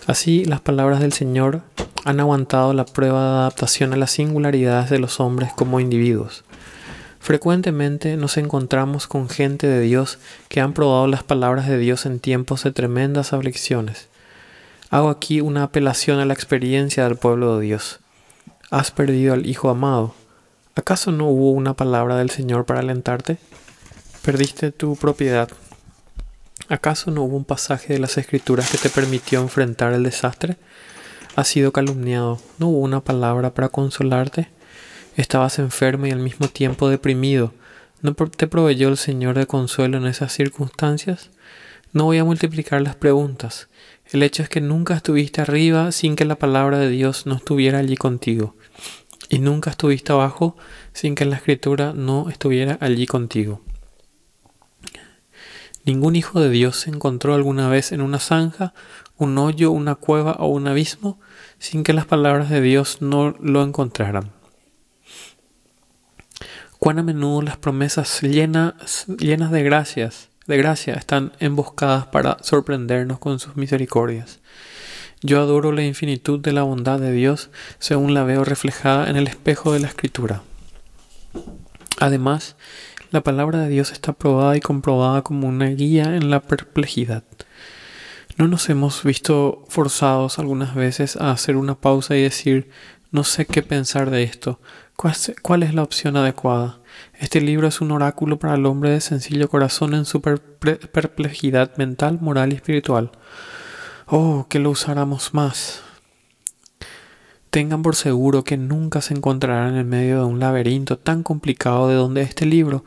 Así, 0.07 0.45
las 0.45 0.61
palabras 0.61 1.01
del 1.01 1.11
Señor 1.11 1.61
han 2.05 2.19
aguantado 2.19 2.73
la 2.73 2.85
prueba 2.85 3.21
de 3.21 3.37
adaptación 3.39 3.91
a 3.91 3.97
las 3.97 4.11
singularidades 4.11 4.89
de 4.89 4.99
los 4.99 5.19
hombres 5.19 5.51
como 5.53 5.79
individuos. 5.79 6.43
Frecuentemente 7.19 8.17
nos 8.17 8.37
encontramos 8.37 9.07
con 9.07 9.29
gente 9.29 9.65
de 9.65 9.81
Dios 9.81 10.19
que 10.47 10.61
han 10.61 10.73
probado 10.73 11.07
las 11.07 11.23
palabras 11.23 11.67
de 11.67 11.79
Dios 11.79 12.05
en 12.05 12.19
tiempos 12.19 12.63
de 12.63 12.71
tremendas 12.71 13.33
aflicciones. 13.33 14.09
Hago 14.91 15.09
aquí 15.09 15.41
una 15.41 15.63
apelación 15.63 16.19
a 16.19 16.25
la 16.25 16.35
experiencia 16.35 17.03
del 17.03 17.17
pueblo 17.17 17.57
de 17.57 17.65
Dios. 17.65 17.99
Has 18.69 18.91
perdido 18.91 19.33
al 19.33 19.47
Hijo 19.47 19.69
amado. 19.69 20.13
¿Acaso 20.75 21.11
no 21.11 21.27
hubo 21.27 21.49
una 21.51 21.73
palabra 21.73 22.15
del 22.17 22.29
Señor 22.29 22.65
para 22.65 22.81
alentarte? 22.81 23.39
Perdiste 24.25 24.71
tu 24.71 24.95
propiedad. 24.95 25.49
¿Acaso 26.67 27.11
no 27.11 27.21
hubo 27.21 27.37
un 27.37 27.45
pasaje 27.45 27.93
de 27.93 27.99
las 27.99 28.17
Escrituras 28.17 28.71
que 28.71 28.79
te 28.79 28.89
permitió 28.89 29.39
enfrentar 29.39 29.93
el 29.93 30.01
desastre? 30.01 30.57
Has 31.35 31.47
sido 31.47 31.71
calumniado. 31.71 32.41
¿No 32.57 32.69
hubo 32.69 32.79
una 32.79 33.01
palabra 33.01 33.53
para 33.53 33.69
consolarte? 33.69 34.49
Estabas 35.15 35.59
enfermo 35.59 36.07
y 36.07 36.11
al 36.11 36.21
mismo 36.21 36.47
tiempo 36.47 36.89
deprimido. 36.89 37.53
¿No 38.01 38.15
te 38.15 38.47
proveyó 38.47 38.89
el 38.89 38.97
Señor 38.97 39.37
de 39.37 39.45
consuelo 39.45 39.99
en 39.99 40.07
esas 40.07 40.33
circunstancias? 40.33 41.29
No 41.93 42.05
voy 42.05 42.17
a 42.17 42.23
multiplicar 42.23 42.81
las 42.81 42.95
preguntas. 42.95 43.67
El 44.11 44.23
hecho 44.23 44.41
es 44.41 44.49
que 44.49 44.59
nunca 44.59 44.95
estuviste 44.95 45.41
arriba 45.41 45.91
sin 45.91 46.15
que 46.15 46.25
la 46.25 46.39
palabra 46.39 46.79
de 46.79 46.89
Dios 46.89 47.27
no 47.27 47.35
estuviera 47.35 47.77
allí 47.77 47.95
contigo. 47.95 48.55
Y 49.29 49.37
nunca 49.37 49.69
estuviste 49.69 50.13
abajo 50.13 50.57
sin 50.93 51.13
que 51.13 51.25
la 51.25 51.35
escritura 51.35 51.93
no 51.93 52.27
estuviera 52.27 52.79
allí 52.81 53.05
contigo. 53.05 53.61
Ningún 55.85 56.15
hijo 56.15 56.39
de 56.39 56.49
Dios 56.49 56.77
se 56.77 56.89
encontró 56.89 57.35
alguna 57.35 57.69
vez 57.69 57.91
en 57.91 58.01
una 58.01 58.19
zanja, 58.19 58.73
un 59.17 59.37
hoyo, 59.37 59.71
una 59.71 59.95
cueva 59.95 60.33
o 60.39 60.47
un 60.47 60.67
abismo 60.67 61.19
sin 61.59 61.83
que 61.83 61.93
las 61.93 62.05
palabras 62.05 62.49
de 62.49 62.61
Dios 62.61 63.01
no 63.01 63.35
lo 63.39 63.63
encontraran 63.63 64.31
cuán 66.85 66.99
a 66.99 67.03
menudo 67.03 67.41
las 67.41 67.57
promesas 67.57 68.21
llenas, 68.21 69.05
llenas 69.17 69.49
de 69.49 69.63
gracias, 69.63 70.29
de 70.45 70.55
gracia, 70.57 70.93
están 70.93 71.31
emboscadas 71.39 72.05
para 72.05 72.37
sorprendernos 72.43 73.17
con 73.17 73.39
sus 73.39 73.55
misericordias. 73.55 74.39
Yo 75.21 75.41
adoro 75.41 75.71
la 75.71 75.83
infinitud 75.83 76.39
de 76.39 76.51
la 76.51 76.61
bondad 76.61 76.99
de 76.99 77.11
Dios 77.11 77.49
según 77.79 78.13
la 78.13 78.23
veo 78.23 78.43
reflejada 78.43 79.09
en 79.09 79.15
el 79.15 79.25
espejo 79.25 79.73
de 79.73 79.79
la 79.79 79.87
Escritura. 79.87 80.43
Además, 81.99 82.55
la 83.15 83.23
palabra 83.23 83.61
de 83.61 83.69
Dios 83.69 83.93
está 83.93 84.11
probada 84.11 84.57
y 84.57 84.59
comprobada 84.59 85.21
como 85.21 85.47
una 85.47 85.67
guía 85.67 86.17
en 86.17 86.29
la 86.29 86.41
perplejidad. 86.41 87.23
¿No 88.35 88.49
nos 88.49 88.69
hemos 88.69 89.05
visto 89.05 89.63
forzados 89.69 90.37
algunas 90.37 90.75
veces 90.75 91.15
a 91.15 91.31
hacer 91.31 91.55
una 91.55 91.75
pausa 91.75 92.17
y 92.17 92.23
decir, 92.23 92.69
no 93.11 93.23
sé 93.23 93.45
qué 93.45 93.63
pensar 93.63 94.09
de 94.09 94.23
esto? 94.23 94.59
¿Cuál 95.41 95.63
es 95.63 95.73
la 95.73 95.83
opción 95.83 96.17
adecuada? 96.17 96.79
Este 97.17 97.39
libro 97.39 97.69
es 97.69 97.79
un 97.79 97.91
oráculo 97.91 98.37
para 98.37 98.55
el 98.55 98.65
hombre 98.65 98.89
de 98.89 98.99
sencillo 98.99 99.47
corazón 99.47 99.93
en 99.93 100.03
su 100.03 100.21
perplejidad 100.21 101.77
mental, 101.77 102.19
moral 102.19 102.51
y 102.51 102.57
espiritual. 102.57 103.11
Oh, 104.07 104.45
que 104.49 104.59
lo 104.59 104.71
usáramos 104.71 105.33
más. 105.33 105.84
Tengan 107.55 107.83
por 107.83 107.95
seguro 107.95 108.43
que 108.43 108.57
nunca 108.57 108.99
se 108.99 109.13
encontrarán 109.13 109.77
en 109.77 109.87
medio 109.87 110.19
de 110.19 110.25
un 110.25 110.41
laberinto 110.41 110.97
tan 110.97 111.23
complicado 111.23 111.87
de 111.87 111.95
donde 111.95 112.21
este 112.21 112.45
libro, 112.45 112.83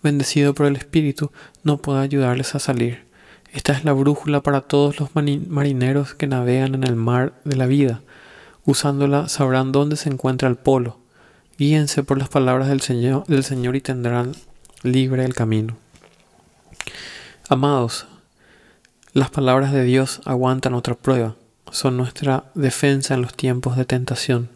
bendecido 0.00 0.54
por 0.54 0.66
el 0.66 0.76
Espíritu, 0.76 1.32
no 1.64 1.78
pueda 1.78 2.02
ayudarles 2.02 2.54
a 2.54 2.60
salir. 2.60 3.04
Esta 3.52 3.72
es 3.72 3.84
la 3.84 3.92
brújula 3.92 4.40
para 4.40 4.60
todos 4.60 5.00
los 5.00 5.10
marineros 5.16 6.14
que 6.14 6.28
navegan 6.28 6.76
en 6.76 6.84
el 6.84 6.94
mar 6.94 7.32
de 7.44 7.56
la 7.56 7.66
vida. 7.66 8.00
Usándola 8.64 9.28
sabrán 9.28 9.72
dónde 9.72 9.96
se 9.96 10.08
encuentra 10.08 10.48
el 10.48 10.54
polo. 10.54 10.98
Guíense 11.58 12.04
por 12.04 12.16
las 12.16 12.28
palabras 12.28 12.68
del 12.68 12.80
Señor, 12.80 13.26
del 13.26 13.42
Señor 13.42 13.74
y 13.74 13.80
tendrán 13.80 14.36
libre 14.84 15.24
el 15.24 15.34
camino. 15.34 15.76
Amados, 17.48 18.06
las 19.14 19.30
palabras 19.30 19.72
de 19.72 19.82
Dios 19.82 20.20
aguantan 20.24 20.74
otra 20.74 20.94
prueba. 20.94 21.34
Son 21.70 21.96
nuestra 21.96 22.44
defensa 22.54 23.14
en 23.14 23.22
los 23.22 23.34
tiempos 23.34 23.76
de 23.76 23.84
tentación. 23.84 24.50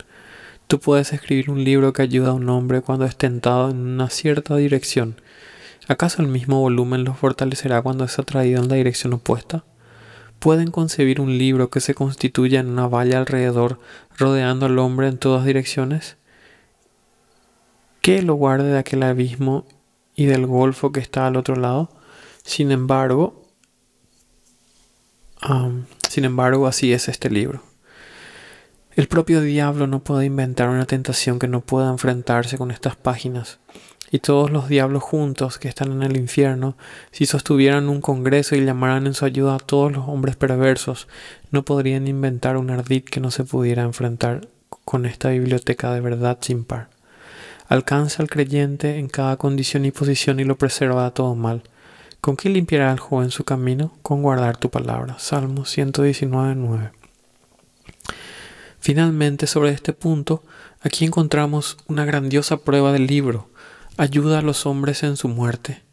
Tú 0.67 0.81
puedes 0.81 1.13
escribir 1.13 1.51
un 1.51 1.63
libro 1.65 1.93
que 1.93 2.03
ayuda 2.03 2.31
a 2.31 2.35
un 2.35 2.49
hombre 2.49 2.83
cuando 2.83 3.05
es 3.05 3.17
tentado 3.17 3.71
en 3.71 3.79
una 3.79 4.11
cierta 4.11 4.57
dirección 4.57 5.17
¿Acaso 5.89 6.21
el 6.21 6.27
mismo 6.27 6.61
volumen 6.61 7.05
lo 7.05 7.15
fortalecerá 7.15 7.81
cuando 7.81 8.05
es 8.05 8.19
atraído 8.19 8.61
en 8.61 8.69
la 8.69 8.75
dirección 8.75 9.13
opuesta? 9.13 9.65
¿Pueden 10.41 10.73
concebir 10.73 11.21
un 11.21 11.39
libro 11.39 11.71
que 11.71 11.81
se 11.81 11.95
constituya 11.95 12.59
en 12.59 12.71
una 12.71 12.89
valla 12.89 13.19
alrededor, 13.19 13.79
rodeando 14.19 14.67
al 14.67 14.79
hombre 14.81 15.07
en 15.07 15.19
todas 15.19 15.45
direcciones? 15.45 16.17
¿Qué 18.03 18.21
lo 18.23 18.35
guarde 18.35 18.73
de 18.73 18.79
aquel 18.79 19.05
abismo 19.05 19.65
y 20.17 20.27
del 20.27 20.47
golfo 20.47 20.91
que 20.91 21.01
está 21.01 21.29
al 21.29 21.37
otro 21.37 21.55
lado? 21.55 21.89
Sin 22.43 22.73
embargo, 22.73 23.45
sin 26.09 26.25
embargo, 26.25 26.67
así 26.67 26.93
es 26.93 27.09
este 27.09 27.31
libro. 27.31 27.63
El 28.95 29.09
propio 29.09 29.43
diablo 29.43 29.87
no 29.87 30.03
puede 30.03 30.25
inventar 30.25 30.69
una 30.69 30.87
tentación 30.87 31.39
que 31.39 31.49
no 31.49 31.61
pueda 31.61 31.91
enfrentarse 31.91 32.57
con 32.57 32.71
estas 32.71 32.97
páginas 32.97 33.59
y 34.11 34.21
todos 34.21 34.51
los 34.51 34.69
diablos 34.69 35.03
juntos 35.03 35.59
que 35.59 35.69
están 35.69 35.93
en 35.93 36.03
el 36.03 36.17
infierno, 36.17 36.77
si 37.11 37.27
sostuvieran 37.27 37.89
un 37.89 38.01
congreso 38.01 38.55
y 38.55 38.65
llamaran 38.65 39.07
en 39.07 39.15
su 39.15 39.25
ayuda 39.25 39.57
a 39.57 39.59
todos 39.59 39.93
los 39.93 40.09
hombres 40.09 40.37
perversos, 40.37 41.09
no 41.51 41.65
podrían 41.65 42.07
inventar 42.07 42.57
un 42.57 42.71
ardid 42.71 43.05
que 43.05 43.21
no 43.21 43.31
se 43.31 43.45
pudiera 43.45 43.83
enfrentar 43.83 44.49
con 44.85 45.07
esta 45.07 45.31
biblioteca 45.31 45.93
de 45.93 46.01
verdad 46.01 46.39
sin 46.41 46.65
par. 46.65 46.89
Alcanza 47.69 48.23
al 48.23 48.31
creyente 48.31 48.99
en 48.99 49.09
cada 49.09 49.37
condición 49.37 49.85
y 49.85 49.91
posición 49.91 50.39
y 50.39 50.45
lo 50.45 50.57
preserva 50.57 51.05
de 51.05 51.11
todo 51.11 51.35
mal. 51.35 51.65
¿Con 52.27 52.37
qué 52.37 52.49
limpiará 52.49 52.91
el 52.91 52.99
joven 52.99 53.31
su 53.31 53.45
camino? 53.45 53.93
Con 54.03 54.21
guardar 54.21 54.57
tu 54.57 54.69
palabra. 54.69 55.17
Salmo 55.21 55.63
119.9. 55.63 56.91
Finalmente, 58.81 59.47
sobre 59.47 59.71
este 59.71 59.93
punto, 59.93 60.43
aquí 60.81 61.05
encontramos 61.05 61.77
una 61.87 62.05
grandiosa 62.05 62.57
prueba 62.57 62.91
del 62.91 63.07
libro, 63.07 63.49
ayuda 63.97 64.41
a 64.41 64.43
los 64.43 64.67
hombres 64.67 65.05
en 65.05 65.17
su 65.17 65.29
muerte. 65.29 65.85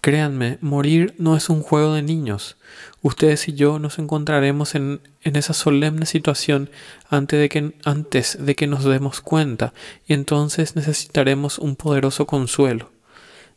Créanme, 0.00 0.56
morir 0.62 1.14
no 1.18 1.36
es 1.36 1.50
un 1.50 1.60
juego 1.60 1.92
de 1.92 2.00
niños. 2.00 2.56
Ustedes 3.02 3.46
y 3.46 3.52
yo 3.52 3.78
nos 3.78 3.98
encontraremos 3.98 4.74
en, 4.74 5.02
en 5.24 5.36
esa 5.36 5.52
solemne 5.52 6.06
situación 6.06 6.70
antes 7.10 7.38
de, 7.38 7.50
que, 7.50 7.74
antes 7.84 8.38
de 8.40 8.54
que 8.54 8.66
nos 8.66 8.82
demos 8.84 9.20
cuenta, 9.20 9.74
y 10.06 10.14
entonces 10.14 10.74
necesitaremos 10.74 11.58
un 11.58 11.76
poderoso 11.76 12.26
consuelo. 12.26 12.95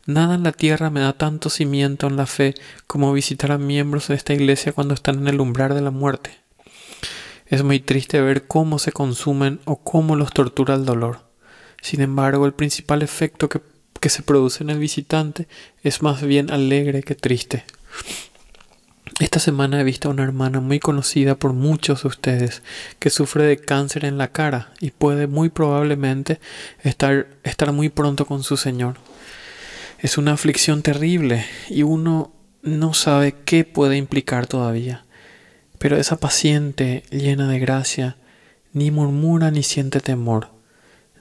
Nada 0.06 0.36
en 0.36 0.44
la 0.44 0.51
tierra 0.51 0.89
me 0.89 1.01
da 1.01 1.13
tanto 1.13 1.50
cimiento 1.50 2.08
en 2.08 2.15
la 2.15 2.25
fe 2.25 2.56
como 2.88 3.13
visitar 3.13 3.51
a 3.51 3.58
miembros 3.58 4.08
de 4.08 4.15
esta 4.15 4.34
iglesia 4.34 4.74
cuando 4.74 4.94
están 4.94 5.20
en 5.20 5.27
el 5.27 5.39
umbral 5.39 5.75
de 5.75 5.82
la 5.82 5.91
muerte. 5.91 6.32
Es 7.46 7.63
muy 7.63 7.79
triste 7.79 8.22
ver 8.22 8.48
cómo 8.48 8.79
se 8.79 8.91
consumen 8.91 9.60
o 9.65 9.77
cómo 9.77 10.15
los 10.15 10.32
tortura 10.32 10.75
el 10.75 10.86
dolor. 10.86 11.22
Sin 11.82 12.01
embargo, 12.01 12.46
el 12.46 12.53
principal 12.53 13.01
efecto 13.01 13.50
que 13.50 13.62
que 14.00 14.10
se 14.10 14.24
produce 14.24 14.63
en 14.63 14.70
el 14.70 14.79
visitante 14.79 15.48
es 15.84 16.01
más 16.01 16.22
bien 16.22 16.51
alegre 16.51 17.03
que 17.03 17.15
triste. 17.15 17.65
Esta 19.20 19.39
semana 19.39 19.82
he 19.82 19.84
visto 19.84 20.08
a 20.08 20.12
una 20.12 20.24
hermana 20.24 20.62
muy 20.62 20.79
conocida 20.79 21.36
por 21.36 21.51
muchos 21.51 22.03
de 22.03 22.08
ustedes 22.08 22.62
que 23.00 23.10
sufre 23.10 23.44
de 23.44 23.58
cáncer 23.58 24.06
en 24.06 24.18
la 24.18 24.29
cara 24.29 24.72
y 24.79 24.91
puede 24.91 25.27
muy 25.27 25.50
probablemente 25.50 26.39
estar, 26.84 27.27
estar 27.44 27.74
muy 27.74 27.89
pronto 27.89 28.25
con 28.25 28.44
su 28.44 28.56
Señor. 28.56 28.96
Es 30.01 30.18
una 30.18 30.34
aflicción 30.34 30.82
terrible 30.82 31.46
y 31.70 31.84
uno 31.84 32.34
no 32.62 32.94
sabe 32.94 33.36
qué 33.46 33.63
puede 33.65 33.98
implicar 33.98 34.48
todavía. 34.48 35.06
Pero 35.77 35.98
esa 35.98 36.18
paciente 36.18 37.03
llena 37.10 37.48
de 37.48 37.60
gracia 37.60 38.18
ni 38.74 38.91
murmura 38.91 39.51
ni 39.51 39.63
siente 39.63 40.00
temor 40.00 40.60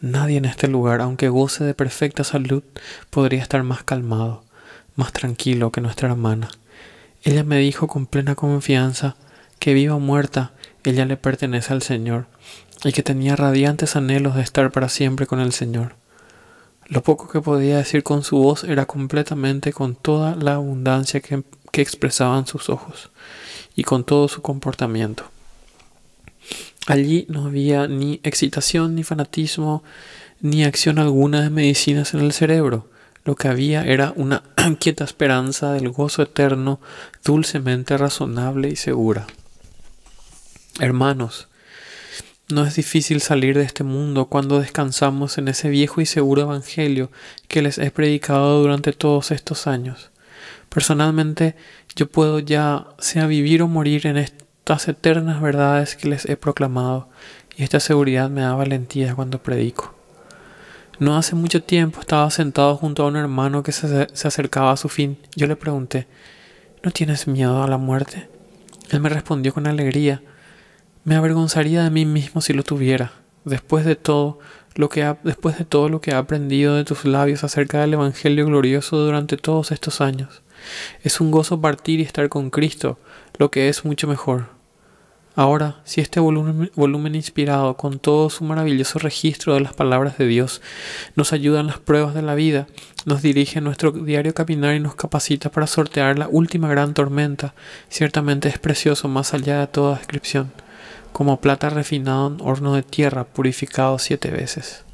Nadie 0.00 0.36
en 0.36 0.44
este 0.44 0.68
lugar, 0.68 1.00
aunque 1.00 1.28
goce 1.28 1.64
de 1.64 1.74
perfecta 1.74 2.22
salud, 2.22 2.62
podría 3.10 3.42
estar 3.42 3.64
más 3.64 3.82
calmado, 3.82 4.44
más 4.94 5.12
tranquilo 5.12 5.72
que 5.72 5.80
nuestra 5.80 6.08
hermana. 6.08 6.50
Ella 7.24 7.42
me 7.42 7.58
dijo 7.58 7.88
con 7.88 8.06
plena 8.06 8.36
confianza 8.36 9.16
que 9.58 9.74
viva 9.74 9.96
o 9.96 10.00
muerta, 10.00 10.52
ella 10.84 11.04
le 11.04 11.16
pertenece 11.16 11.72
al 11.72 11.82
Señor, 11.82 12.26
y 12.84 12.92
que 12.92 13.02
tenía 13.02 13.34
radiantes 13.34 13.96
anhelos 13.96 14.36
de 14.36 14.42
estar 14.42 14.70
para 14.70 14.88
siempre 14.88 15.26
con 15.26 15.40
el 15.40 15.52
Señor. 15.52 15.96
Lo 16.88 17.02
poco 17.02 17.28
que 17.28 17.42
podía 17.42 17.76
decir 17.76 18.02
con 18.02 18.22
su 18.24 18.38
voz 18.38 18.64
era 18.64 18.86
completamente 18.86 19.72
con 19.72 19.94
toda 19.94 20.36
la 20.36 20.54
abundancia 20.54 21.20
que, 21.20 21.42
que 21.70 21.82
expresaban 21.82 22.46
sus 22.46 22.70
ojos 22.70 23.10
y 23.76 23.84
con 23.84 24.04
todo 24.04 24.26
su 24.28 24.40
comportamiento. 24.40 25.24
Allí 26.86 27.26
no 27.28 27.44
había 27.44 27.86
ni 27.86 28.20
excitación, 28.22 28.94
ni 28.94 29.04
fanatismo, 29.04 29.82
ni 30.40 30.64
acción 30.64 30.98
alguna 30.98 31.42
de 31.42 31.50
medicinas 31.50 32.14
en 32.14 32.20
el 32.20 32.32
cerebro. 32.32 32.88
Lo 33.24 33.36
que 33.36 33.48
había 33.48 33.84
era 33.84 34.14
una 34.16 34.42
quieta 34.80 35.04
esperanza 35.04 35.72
del 35.72 35.90
gozo 35.90 36.22
eterno, 36.22 36.80
dulcemente 37.22 37.98
razonable 37.98 38.70
y 38.70 38.76
segura. 38.76 39.26
Hermanos, 40.80 41.48
no 42.50 42.64
es 42.64 42.76
difícil 42.76 43.20
salir 43.20 43.56
de 43.56 43.64
este 43.64 43.84
mundo 43.84 44.26
cuando 44.26 44.60
descansamos 44.60 45.38
en 45.38 45.48
ese 45.48 45.68
viejo 45.68 46.00
y 46.00 46.06
seguro 46.06 46.42
Evangelio 46.42 47.10
que 47.46 47.62
les 47.62 47.78
he 47.78 47.90
predicado 47.90 48.60
durante 48.60 48.92
todos 48.92 49.30
estos 49.30 49.66
años. 49.66 50.10
Personalmente, 50.68 51.56
yo 51.94 52.10
puedo 52.10 52.38
ya 52.38 52.86
sea 52.98 53.26
vivir 53.26 53.62
o 53.62 53.68
morir 53.68 54.06
en 54.06 54.16
este 54.16 54.48
eternas 54.86 55.40
verdades 55.40 55.96
que 55.96 56.08
les 56.08 56.26
he 56.26 56.36
proclamado, 56.36 57.08
y 57.56 57.62
esta 57.62 57.80
seguridad 57.80 58.28
me 58.28 58.42
da 58.42 58.54
valentía 58.54 59.14
cuando 59.14 59.42
predico. 59.42 59.94
No 60.98 61.16
hace 61.16 61.34
mucho 61.34 61.62
tiempo 61.62 62.00
estaba 62.00 62.30
sentado 62.30 62.76
junto 62.76 63.02
a 63.02 63.06
un 63.06 63.16
hermano 63.16 63.62
que 63.62 63.72
se, 63.72 64.08
se 64.12 64.28
acercaba 64.28 64.72
a 64.72 64.76
su 64.76 64.88
fin. 64.88 65.16
Yo 65.34 65.46
le 65.46 65.56
pregunté, 65.56 66.06
¿no 66.82 66.90
tienes 66.90 67.26
miedo 67.26 67.62
a 67.62 67.68
la 67.68 67.78
muerte? 67.78 68.28
Él 68.90 69.00
me 69.00 69.08
respondió 69.08 69.54
con 69.54 69.66
alegría, 69.66 70.22
me 71.08 71.16
avergonzaría 71.16 71.82
de 71.84 71.90
mí 71.90 72.04
mismo 72.04 72.42
si 72.42 72.52
lo 72.52 72.62
tuviera. 72.62 73.12
Después 73.46 73.86
de 73.86 73.96
todo 73.96 74.40
lo 74.74 74.90
que 74.90 75.04
ha, 75.04 75.16
después 75.24 75.56
de 75.56 75.64
todo 75.64 75.88
lo 75.88 76.02
que 76.02 76.10
he 76.10 76.14
aprendido 76.14 76.74
de 76.74 76.84
tus 76.84 77.06
labios 77.06 77.44
acerca 77.44 77.80
del 77.80 77.94
Evangelio 77.94 78.44
glorioso 78.44 78.98
durante 78.98 79.38
todos 79.38 79.72
estos 79.72 80.02
años, 80.02 80.42
es 81.02 81.22
un 81.22 81.30
gozo 81.30 81.62
partir 81.62 82.00
y 82.00 82.02
estar 82.02 82.28
con 82.28 82.50
Cristo, 82.50 82.98
lo 83.38 83.50
que 83.50 83.70
es 83.70 83.86
mucho 83.86 84.06
mejor. 84.06 84.48
Ahora, 85.34 85.80
si 85.84 86.02
este 86.02 86.20
volumen, 86.20 87.14
inspirado 87.14 87.78
con 87.78 87.98
todo 87.98 88.28
su 88.28 88.44
maravilloso 88.44 88.98
registro 88.98 89.54
de 89.54 89.60
las 89.60 89.72
palabras 89.72 90.18
de 90.18 90.26
Dios 90.26 90.60
nos 91.14 91.32
ayuda 91.32 91.60
en 91.60 91.68
las 91.68 91.78
pruebas 91.78 92.12
de 92.12 92.20
la 92.20 92.34
vida, 92.34 92.66
nos 93.06 93.22
dirige 93.22 93.60
en 93.60 93.64
nuestro 93.64 93.92
diario 93.92 94.34
caminar 94.34 94.74
y 94.74 94.80
nos 94.80 94.94
capacita 94.94 95.50
para 95.50 95.66
sortear 95.66 96.18
la 96.18 96.28
última 96.28 96.68
gran 96.68 96.92
tormenta, 96.92 97.54
ciertamente 97.88 98.50
es 98.50 98.58
precioso 98.58 99.08
más 99.08 99.32
allá 99.32 99.60
de 99.60 99.68
toda 99.68 99.96
descripción, 99.96 100.52
como 101.12 101.40
plata 101.40 101.70
refinada 101.70 102.28
en 102.28 102.40
horno 102.40 102.74
de 102.74 102.82
tierra 102.82 103.24
purificado 103.24 103.98
siete 103.98 104.30
veces. 104.30 104.84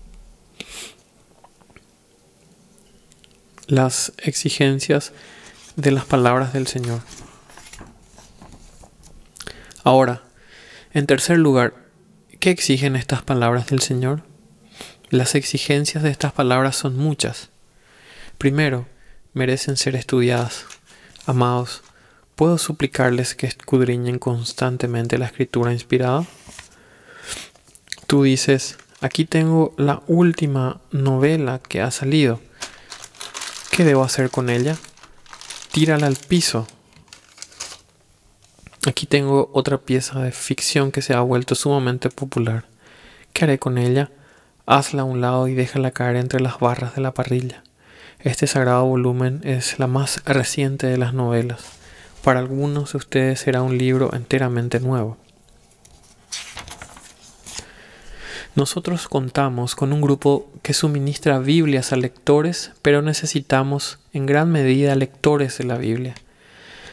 Las 3.67 4.13
exigencias 4.19 5.13
de 5.77 5.91
las 5.91 6.05
palabras 6.05 6.53
del 6.53 6.67
Señor. 6.67 7.01
Ahora, 9.83 10.23
en 10.93 11.07
tercer 11.07 11.39
lugar, 11.39 11.75
¿qué 12.41 12.51
exigen 12.51 12.97
estas 12.97 13.23
palabras 13.23 13.67
del 13.67 13.81
Señor? 13.81 14.23
Las 15.11 15.35
exigencias 15.35 16.03
de 16.03 16.11
estas 16.11 16.33
palabras 16.33 16.77
son 16.77 16.97
muchas. 16.97 17.51
Primero, 18.39 18.87
merecen 19.33 19.77
ser 19.77 19.97
estudiadas. 19.97 20.65
Amados, 21.27 21.83
¿puedo 22.37 22.59
suplicarles 22.59 23.35
que 23.35 23.47
escudriñen 23.47 24.19
constantemente 24.19 25.19
la 25.19 25.27
escritura 25.27 25.73
inspirada? 25.73 26.25
Tú 28.07 28.23
dices, 28.23 28.77
aquí 29.01 29.25
tengo 29.25 29.75
la 29.77 30.03
última 30.07 30.81
novela 30.91 31.61
que 31.61 31.81
ha 31.81 31.91
salido. 31.91 32.41
¿Qué 33.71 33.85
debo 33.85 34.05
hacer 34.05 34.31
con 34.31 34.51
ella? 34.51 34.77
Tírala 35.73 36.07
al 36.07 36.17
piso. 36.17 36.67
Aquí 38.87 39.07
tengo 39.07 39.51
otra 39.55 39.79
pieza 39.79 40.21
de 40.21 40.31
ficción 40.31 40.93
que 40.93 41.03
se 41.03 41.15
ha 41.15 41.21
vuelto 41.21 41.55
sumamente 41.55 42.11
popular. 42.11 42.67
¿Qué 43.33 43.45
haré 43.45 43.59
con 43.59 43.79
ella? 43.79 44.11
Hazla 44.67 45.03
a 45.03 45.07
un 45.07 45.21
lado 45.21 45.49
y 45.49 45.55
déjala 45.55 45.91
caer 45.91 46.17
entre 46.17 46.41
las 46.41 46.61
barras 46.61 46.95
de 46.95 47.01
la 47.01 47.15
parrilla. 47.15 47.65
Este 48.21 48.47
sagrado 48.47 48.85
volumen 48.85 49.41
es 49.43 49.79
la 49.79 49.87
más 49.87 50.23
reciente 50.25 50.87
de 50.87 50.99
las 50.99 51.15
novelas. 51.15 51.84
Para 52.25 52.41
algunos 52.41 52.93
de 52.93 52.97
ustedes 52.97 53.41
será 53.41 53.63
un 53.63 53.77
libro 53.77 54.15
enteramente 54.15 54.81
nuevo. 54.81 55.19
Nosotros 58.55 59.09
contamos 59.09 59.75
con 59.75 59.93
un 59.93 60.01
grupo 60.01 60.51
que 60.63 60.73
suministra 60.73 61.39
Biblias 61.39 61.93
a 61.93 61.97
lectores, 61.97 62.73
pero 62.81 63.03
necesitamos 63.03 63.99
en 64.15 64.25
gran 64.25 64.51
medida 64.51 64.95
lectores 64.95 65.59
de 65.59 65.65
la 65.65 65.77
Biblia. 65.77 66.15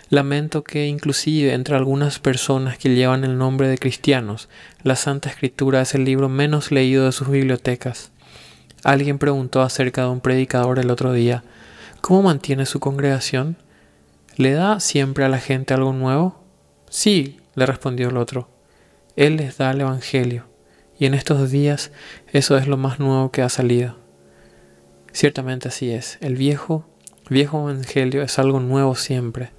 Lamento 0.09 0.65
que 0.65 0.87
inclusive 0.87 1.53
entre 1.53 1.77
algunas 1.77 2.19
personas 2.19 2.77
que 2.77 2.93
llevan 2.93 3.23
el 3.23 3.37
nombre 3.37 3.69
de 3.69 3.77
cristianos, 3.77 4.49
la 4.83 4.97
Santa 4.97 5.29
Escritura 5.29 5.79
es 5.79 5.95
el 5.95 6.03
libro 6.03 6.27
menos 6.27 6.71
leído 6.71 7.05
de 7.05 7.13
sus 7.13 7.29
bibliotecas. 7.29 8.11
Alguien 8.83 9.17
preguntó 9.17 9.61
acerca 9.61 10.01
de 10.01 10.09
un 10.09 10.19
predicador 10.19 10.79
el 10.79 10.91
otro 10.91 11.13
día, 11.13 11.43
¿cómo 12.01 12.23
mantiene 12.23 12.65
su 12.65 12.81
congregación? 12.81 13.55
¿Le 14.37 14.53
da 14.53 14.79
siempre 14.79 15.25
a 15.25 15.29
la 15.29 15.39
gente 15.39 15.73
algo 15.73 15.91
nuevo? 15.91 16.41
Sí, 16.89 17.39
le 17.55 17.65
respondió 17.65 18.09
el 18.09 18.17
otro. 18.17 18.49
Él 19.17 19.35
les 19.35 19.57
da 19.57 19.71
el 19.71 19.81
Evangelio, 19.81 20.45
y 20.97 21.05
en 21.05 21.13
estos 21.13 21.51
días 21.51 21.91
eso 22.31 22.57
es 22.57 22.67
lo 22.67 22.77
más 22.77 22.99
nuevo 22.99 23.31
que 23.31 23.41
ha 23.41 23.49
salido. 23.49 23.97
Ciertamente 25.11 25.67
así 25.67 25.91
es, 25.91 26.17
el 26.21 26.35
viejo, 26.35 26.87
viejo 27.29 27.69
Evangelio 27.69 28.21
es 28.23 28.39
algo 28.39 28.61
nuevo 28.61 28.95
siempre. 28.95 29.51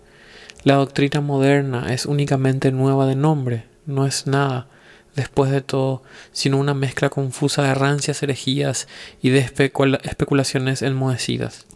La 0.64 0.76
doctrina 0.76 1.21
moderna 1.21 1.93
es 1.93 2.07
únicamente 2.07 2.73
nueva 2.73 3.07
de 3.07 3.17
nombre, 3.17 3.67
no 3.85 4.07
es 4.07 4.26
nada, 4.26 4.69
después 5.14 5.50
de 5.50 5.61
todo, 5.61 6.02
sino 6.33 6.57
una 6.57 6.73
mezcla 6.73 7.11
confusa 7.11 7.62
de 7.62 7.75
rancias 7.75 8.23
herejías 8.23 8.88
y 9.21 9.29
de 9.31 9.41
especulaciones 9.41 10.81
enmohecidas. 10.81 11.67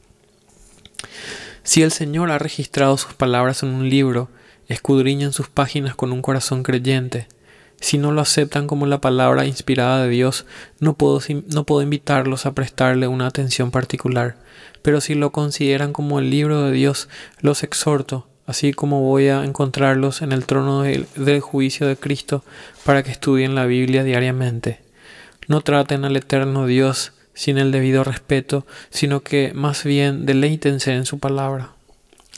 Si 1.66 1.82
el 1.82 1.90
Señor 1.90 2.30
ha 2.30 2.38
registrado 2.38 2.96
sus 2.96 3.14
palabras 3.14 3.64
en 3.64 3.70
un 3.70 3.90
libro, 3.90 4.30
escudriñan 4.68 5.32
sus 5.32 5.48
páginas 5.48 5.96
con 5.96 6.12
un 6.12 6.22
corazón 6.22 6.62
creyente. 6.62 7.26
Si 7.80 7.98
no 7.98 8.12
lo 8.12 8.20
aceptan 8.20 8.68
como 8.68 8.86
la 8.86 9.00
palabra 9.00 9.46
inspirada 9.46 10.04
de 10.04 10.08
Dios, 10.08 10.46
no 10.78 10.94
puedo, 10.94 11.20
no 11.52 11.64
puedo 11.64 11.82
invitarlos 11.82 12.46
a 12.46 12.54
prestarle 12.54 13.08
una 13.08 13.26
atención 13.26 13.72
particular. 13.72 14.36
Pero 14.82 15.00
si 15.00 15.16
lo 15.16 15.32
consideran 15.32 15.92
como 15.92 16.20
el 16.20 16.30
libro 16.30 16.62
de 16.62 16.70
Dios, 16.70 17.08
los 17.40 17.64
exhorto 17.64 18.28
así 18.46 18.72
como 18.72 19.00
voy 19.00 19.26
a 19.26 19.44
encontrarlos 19.44 20.22
en 20.22 20.30
el 20.30 20.46
trono 20.46 20.82
del, 20.82 21.40
juicio 21.40 21.88
de 21.88 21.96
Cristo 21.96 22.44
para 22.84 23.02
que 23.02 23.10
estudien 23.10 23.56
la 23.56 23.66
Biblia 23.66 24.04
diariamente. 24.04 24.80
No 25.48 25.62
traten 25.62 26.04
al 26.04 26.16
eterno 26.16 26.66
Dios 26.66 27.12
sin 27.36 27.58
el 27.58 27.70
debido 27.70 28.02
respeto, 28.02 28.66
sino 28.90 29.20
que 29.20 29.52
más 29.54 29.84
bien 29.84 30.26
deleítense 30.26 30.94
en 30.94 31.04
su 31.04 31.18
palabra. 31.20 31.74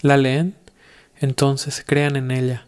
¿La 0.03 0.17
leen? 0.17 0.57
Entonces 1.21 1.85
crean 1.87 2.17
en 2.17 2.33
ella. 2.33 2.67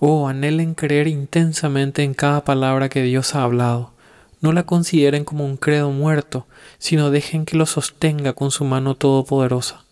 Oh, 0.00 0.28
anhelen 0.28 0.74
creer 0.74 1.06
intensamente 1.06 2.02
en 2.02 2.14
cada 2.14 2.44
palabra 2.44 2.88
que 2.88 3.02
Dios 3.02 3.36
ha 3.36 3.44
hablado. 3.44 3.92
No 4.40 4.52
la 4.52 4.64
consideren 4.64 5.24
como 5.24 5.46
un 5.46 5.56
credo 5.56 5.92
muerto, 5.92 6.48
sino 6.78 7.12
dejen 7.12 7.44
que 7.44 7.56
lo 7.56 7.64
sostenga 7.64 8.32
con 8.32 8.50
su 8.50 8.64
mano 8.64 8.96
todopoderosa. 8.96 9.84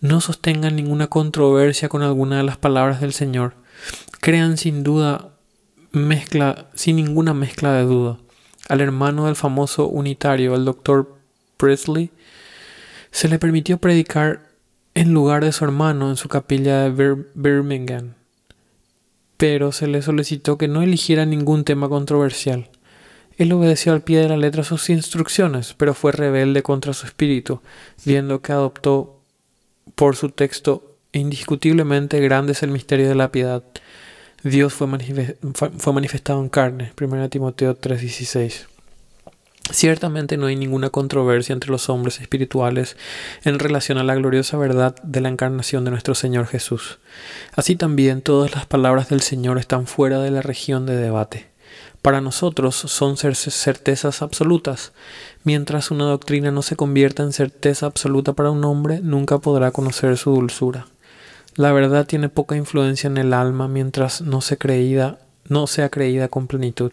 No 0.00 0.20
sostengan 0.20 0.74
ninguna 0.74 1.06
controversia 1.06 1.88
con 1.88 2.02
alguna 2.02 2.38
de 2.38 2.42
las 2.42 2.56
palabras 2.56 3.00
del 3.00 3.12
Señor. 3.12 3.54
Crean 4.20 4.56
sin 4.56 4.82
duda 4.82 5.30
mezcla, 5.92 6.66
sin 6.74 6.96
ninguna 6.96 7.34
mezcla 7.34 7.72
de 7.72 7.84
duda. 7.84 8.18
Al 8.68 8.80
hermano 8.80 9.26
del 9.26 9.36
famoso 9.36 9.88
unitario, 9.88 10.54
el 10.54 10.64
doctor 10.64 11.16
Presley, 11.56 12.10
se 13.10 13.28
le 13.28 13.38
permitió 13.38 13.78
predicar 13.78 14.48
en 14.94 15.12
lugar 15.12 15.44
de 15.44 15.52
su 15.52 15.64
hermano 15.64 16.10
en 16.10 16.16
su 16.16 16.28
capilla 16.28 16.82
de 16.82 17.24
Birmingham, 17.34 18.14
pero 19.36 19.72
se 19.72 19.86
le 19.86 20.02
solicitó 20.02 20.58
que 20.58 20.68
no 20.68 20.82
eligiera 20.82 21.24
ningún 21.24 21.64
tema 21.64 21.88
controversial. 21.88 22.68
Él 23.36 23.52
obedeció 23.52 23.92
al 23.92 24.02
pie 24.02 24.18
de 24.18 24.28
la 24.28 24.36
letra 24.36 24.64
sus 24.64 24.90
instrucciones, 24.90 25.74
pero 25.74 25.94
fue 25.94 26.10
rebelde 26.12 26.62
contra 26.62 26.92
su 26.92 27.06
espíritu, 27.06 27.60
viendo 28.04 28.42
que 28.42 28.52
adoptó 28.52 29.22
por 29.94 30.16
su 30.16 30.30
texto, 30.30 30.96
indiscutiblemente 31.12 32.20
grande 32.20 32.52
es 32.52 32.62
el 32.62 32.70
misterio 32.70 33.08
de 33.08 33.14
la 33.14 33.30
piedad. 33.30 33.62
Dios 34.44 34.72
fue, 34.72 34.86
manifestado 34.86 36.40
en 36.40 36.48
carne. 36.48 36.92
1 36.96 37.28
Timoteo 37.28 37.74
3:16. 37.76 38.66
Ciertamente 39.70 40.36
no 40.36 40.46
hay 40.46 40.56
ninguna 40.56 40.90
controversia 40.90 41.52
entre 41.52 41.70
los 41.70 41.90
hombres 41.90 42.20
espirituales 42.20 42.96
en 43.44 43.58
relación 43.58 43.98
a 43.98 44.04
la 44.04 44.14
gloriosa 44.14 44.56
verdad 44.56 44.94
de 45.02 45.20
la 45.20 45.28
encarnación 45.28 45.84
de 45.84 45.90
nuestro 45.90 46.14
Señor 46.14 46.46
Jesús. 46.46 47.00
Así 47.54 47.76
también 47.76 48.22
todas 48.22 48.54
las 48.54 48.64
palabras 48.64 49.08
del 49.08 49.20
Señor 49.20 49.58
están 49.58 49.86
fuera 49.86 50.20
de 50.20 50.30
la 50.30 50.40
región 50.40 50.86
de 50.86 50.96
debate. 50.96 51.48
Para 52.00 52.20
nosotros 52.20 52.76
son 52.76 53.16
certezas 53.16 54.22
absolutas. 54.22 54.92
Mientras 55.42 55.90
una 55.90 56.04
doctrina 56.04 56.50
no 56.50 56.62
se 56.62 56.76
convierta 56.76 57.24
en 57.24 57.32
certeza 57.32 57.86
absoluta 57.86 58.32
para 58.32 58.50
un 58.50 58.64
hombre, 58.64 59.00
nunca 59.02 59.38
podrá 59.38 59.72
conocer 59.72 60.16
su 60.16 60.30
dulzura. 60.30 60.86
La 61.58 61.72
verdad 61.72 62.06
tiene 62.06 62.28
poca 62.28 62.54
influencia 62.54 63.08
en 63.08 63.16
el 63.16 63.32
alma 63.32 63.66
mientras 63.66 64.20
no, 64.20 64.40
se 64.40 64.58
creída, 64.58 65.18
no 65.48 65.66
sea 65.66 65.88
creída 65.88 66.28
con 66.28 66.46
plenitud. 66.46 66.92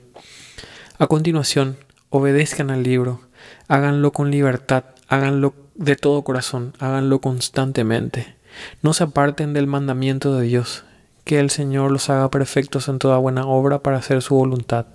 A 0.97 1.06
continuación, 1.06 1.78
obedezcan 2.10 2.71
al 2.71 2.82
libro, 2.82 3.21
háganlo 3.67 4.12
con 4.12 4.32
libertad, 4.32 4.86
háganlo 5.08 5.54
de 5.75 5.95
todo 5.95 6.23
corazón, 6.23 6.73
háganlo 6.80 7.21
constantemente. 7.21 8.38
No 8.82 8.93
se 8.93 9.04
aparten 9.04 9.54
del 9.54 9.67
mandamiento 9.67 10.36
de 10.36 10.47
Dios, 10.47 10.84
que 11.25 11.39
el 11.39 11.51
Señor 11.51 11.91
los 11.91 12.10
haga 12.10 12.32
perfectos 12.32 12.88
en 12.88 12.97
toda 12.97 13.19
buena 13.19 13.45
obra 13.45 13.84
para 13.84 13.97
hacer 13.97 14.23
su 14.23 14.34
voluntad. 14.34 14.88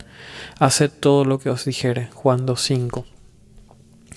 Haced 0.59 0.91
todo 0.91 1.25
lo 1.25 1.39
que 1.39 1.49
os 1.49 1.65
dijere. 1.65 2.09
Juan 2.13 2.45
2.5. 2.45 3.05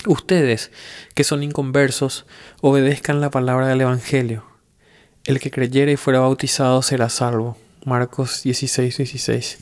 Ustedes, 0.08 0.72
que 1.14 1.22
son 1.22 1.44
inconversos, 1.44 2.26
obedezcan 2.60 3.20
la 3.20 3.30
palabra 3.30 3.68
del 3.68 3.82
Evangelio. 3.82 4.53
El 5.26 5.40
que 5.40 5.50
creyere 5.50 5.92
y 5.92 5.96
fuera 5.96 6.20
bautizado 6.20 6.82
será 6.82 7.08
salvo. 7.08 7.56
Marcos 7.86 8.42
16, 8.42 8.98
16. 8.98 9.58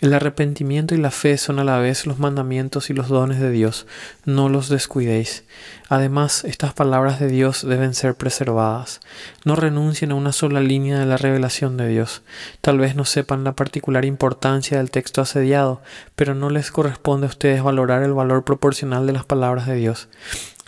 El 0.00 0.12
arrepentimiento 0.12 0.92
y 0.96 0.98
la 0.98 1.12
fe 1.12 1.38
son 1.38 1.60
a 1.60 1.64
la 1.64 1.78
vez 1.78 2.04
los 2.04 2.18
mandamientos 2.18 2.90
y 2.90 2.94
los 2.94 3.08
dones 3.08 3.38
de 3.38 3.52
Dios. 3.52 3.86
No 4.24 4.48
los 4.48 4.68
descuidéis. 4.68 5.44
Además, 5.88 6.42
estas 6.42 6.72
palabras 6.72 7.20
de 7.20 7.28
Dios 7.28 7.64
deben 7.64 7.94
ser 7.94 8.16
preservadas. 8.16 9.00
No 9.44 9.54
renuncien 9.54 10.10
a 10.10 10.16
una 10.16 10.32
sola 10.32 10.58
línea 10.58 10.98
de 10.98 11.06
la 11.06 11.16
revelación 11.16 11.76
de 11.76 11.86
Dios. 11.86 12.22
Tal 12.60 12.78
vez 12.78 12.96
no 12.96 13.04
sepan 13.04 13.44
la 13.44 13.52
particular 13.52 14.04
importancia 14.04 14.78
del 14.78 14.90
texto 14.90 15.20
asediado, 15.20 15.80
pero 16.16 16.34
no 16.34 16.50
les 16.50 16.72
corresponde 16.72 17.28
a 17.28 17.30
ustedes 17.30 17.62
valorar 17.62 18.02
el 18.02 18.14
valor 18.14 18.42
proporcional 18.42 19.06
de 19.06 19.12
las 19.12 19.24
palabras 19.24 19.68
de 19.68 19.76
Dios. 19.76 20.08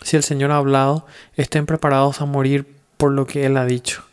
Si 0.03 0.15
el 0.15 0.23
Señor 0.23 0.51
ha 0.51 0.57
hablado, 0.57 1.05
estén 1.35 1.65
preparados 1.65 2.21
a 2.21 2.25
morir 2.25 2.65
por 2.95 3.11
lo 3.11 3.27
que 3.27 3.45
Él 3.45 3.57
ha 3.57 3.65
dicho. 3.65 4.06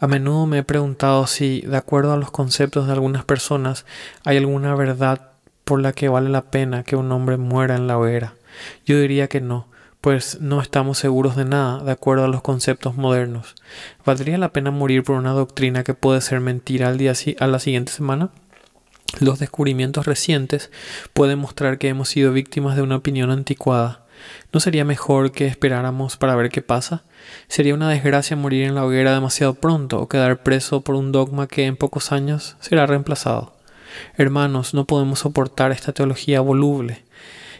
A 0.00 0.06
menudo 0.06 0.46
me 0.46 0.58
he 0.58 0.62
preguntado 0.62 1.26
si, 1.26 1.60
de 1.60 1.76
acuerdo 1.76 2.14
a 2.14 2.16
los 2.16 2.30
conceptos 2.30 2.86
de 2.86 2.94
algunas 2.94 3.24
personas, 3.26 3.84
hay 4.24 4.38
alguna 4.38 4.74
verdad 4.74 5.32
por 5.64 5.82
la 5.82 5.92
que 5.92 6.08
vale 6.08 6.30
la 6.30 6.50
pena 6.50 6.84
que 6.84 6.96
un 6.96 7.12
hombre 7.12 7.36
muera 7.36 7.76
en 7.76 7.86
la 7.86 7.98
hoguera. 7.98 8.32
Yo 8.86 8.98
diría 8.98 9.28
que 9.28 9.42
no, 9.42 9.68
pues 10.00 10.40
no 10.40 10.62
estamos 10.62 10.96
seguros 10.96 11.36
de 11.36 11.44
nada, 11.44 11.84
de 11.84 11.92
acuerdo 11.92 12.24
a 12.24 12.28
los 12.28 12.40
conceptos 12.40 12.96
modernos. 12.96 13.54
¿Valdría 14.06 14.38
la 14.38 14.54
pena 14.54 14.70
morir 14.70 15.04
por 15.04 15.16
una 15.16 15.32
doctrina 15.32 15.84
que 15.84 15.92
puede 15.92 16.22
ser 16.22 16.40
mentira 16.40 16.88
al 16.88 16.96
día 16.96 17.12
a 17.38 17.46
la 17.46 17.58
siguiente 17.58 17.92
semana? 17.92 18.30
Los 19.18 19.38
descubrimientos 19.38 20.06
recientes 20.06 20.70
pueden 21.12 21.38
mostrar 21.40 21.76
que 21.76 21.88
hemos 21.88 22.08
sido 22.08 22.32
víctimas 22.32 22.74
de 22.74 22.82
una 22.82 22.96
opinión 22.96 23.30
anticuada. 23.30 23.99
¿No 24.52 24.60
sería 24.60 24.84
mejor 24.84 25.32
que 25.32 25.46
esperáramos 25.46 26.16
para 26.16 26.34
ver 26.34 26.50
qué 26.50 26.62
pasa? 26.62 27.02
Sería 27.48 27.74
una 27.74 27.88
desgracia 27.88 28.36
morir 28.36 28.64
en 28.64 28.74
la 28.74 28.84
hoguera 28.84 29.14
demasiado 29.14 29.54
pronto 29.54 30.00
o 30.00 30.08
quedar 30.08 30.42
preso 30.42 30.80
por 30.80 30.94
un 30.94 31.12
dogma 31.12 31.46
que 31.46 31.66
en 31.66 31.76
pocos 31.76 32.12
años 32.12 32.56
será 32.60 32.86
reemplazado. 32.86 33.54
Hermanos, 34.16 34.74
no 34.74 34.86
podemos 34.86 35.20
soportar 35.20 35.72
esta 35.72 35.92
teología 35.92 36.40
voluble. 36.40 37.02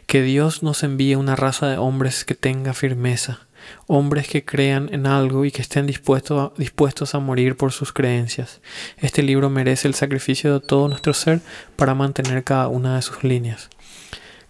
Que 0.06 0.22
Dios 0.22 0.62
nos 0.62 0.82
envíe 0.82 1.14
una 1.14 1.36
raza 1.36 1.68
de 1.68 1.78
hombres 1.78 2.24
que 2.24 2.34
tenga 2.34 2.74
firmeza. 2.74 3.46
hombres 3.86 4.26
que 4.26 4.44
crean 4.44 4.88
en 4.90 5.06
algo 5.06 5.44
y 5.44 5.50
que 5.52 5.60
estén 5.60 5.86
dispuestos 5.86 7.14
a, 7.14 7.18
morir 7.18 7.56
por 7.56 7.72
sus 7.72 7.92
creencias. 7.92 8.60
Este 8.96 9.22
libro 9.22 9.50
merece 9.50 9.86
el 9.86 9.94
sacrificio 9.94 10.54
de 10.54 10.66
todo 10.66 10.88
nuestro 10.88 11.12
ser 11.12 11.40
para 11.76 11.94
mantener 11.94 12.42
cada 12.42 12.68
una 12.68 12.96
de 12.96 13.02
sus 13.02 13.22
líneas. 13.22 13.68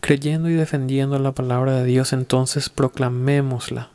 Creyendo 0.00 0.48
y 0.48 0.54
defendiendo 0.54 1.18
la 1.18 1.32
palabra 1.32 1.74
de 1.74 1.84
Dios, 1.84 2.12
entonces 2.12 2.70
proclamémosla. 2.70 3.90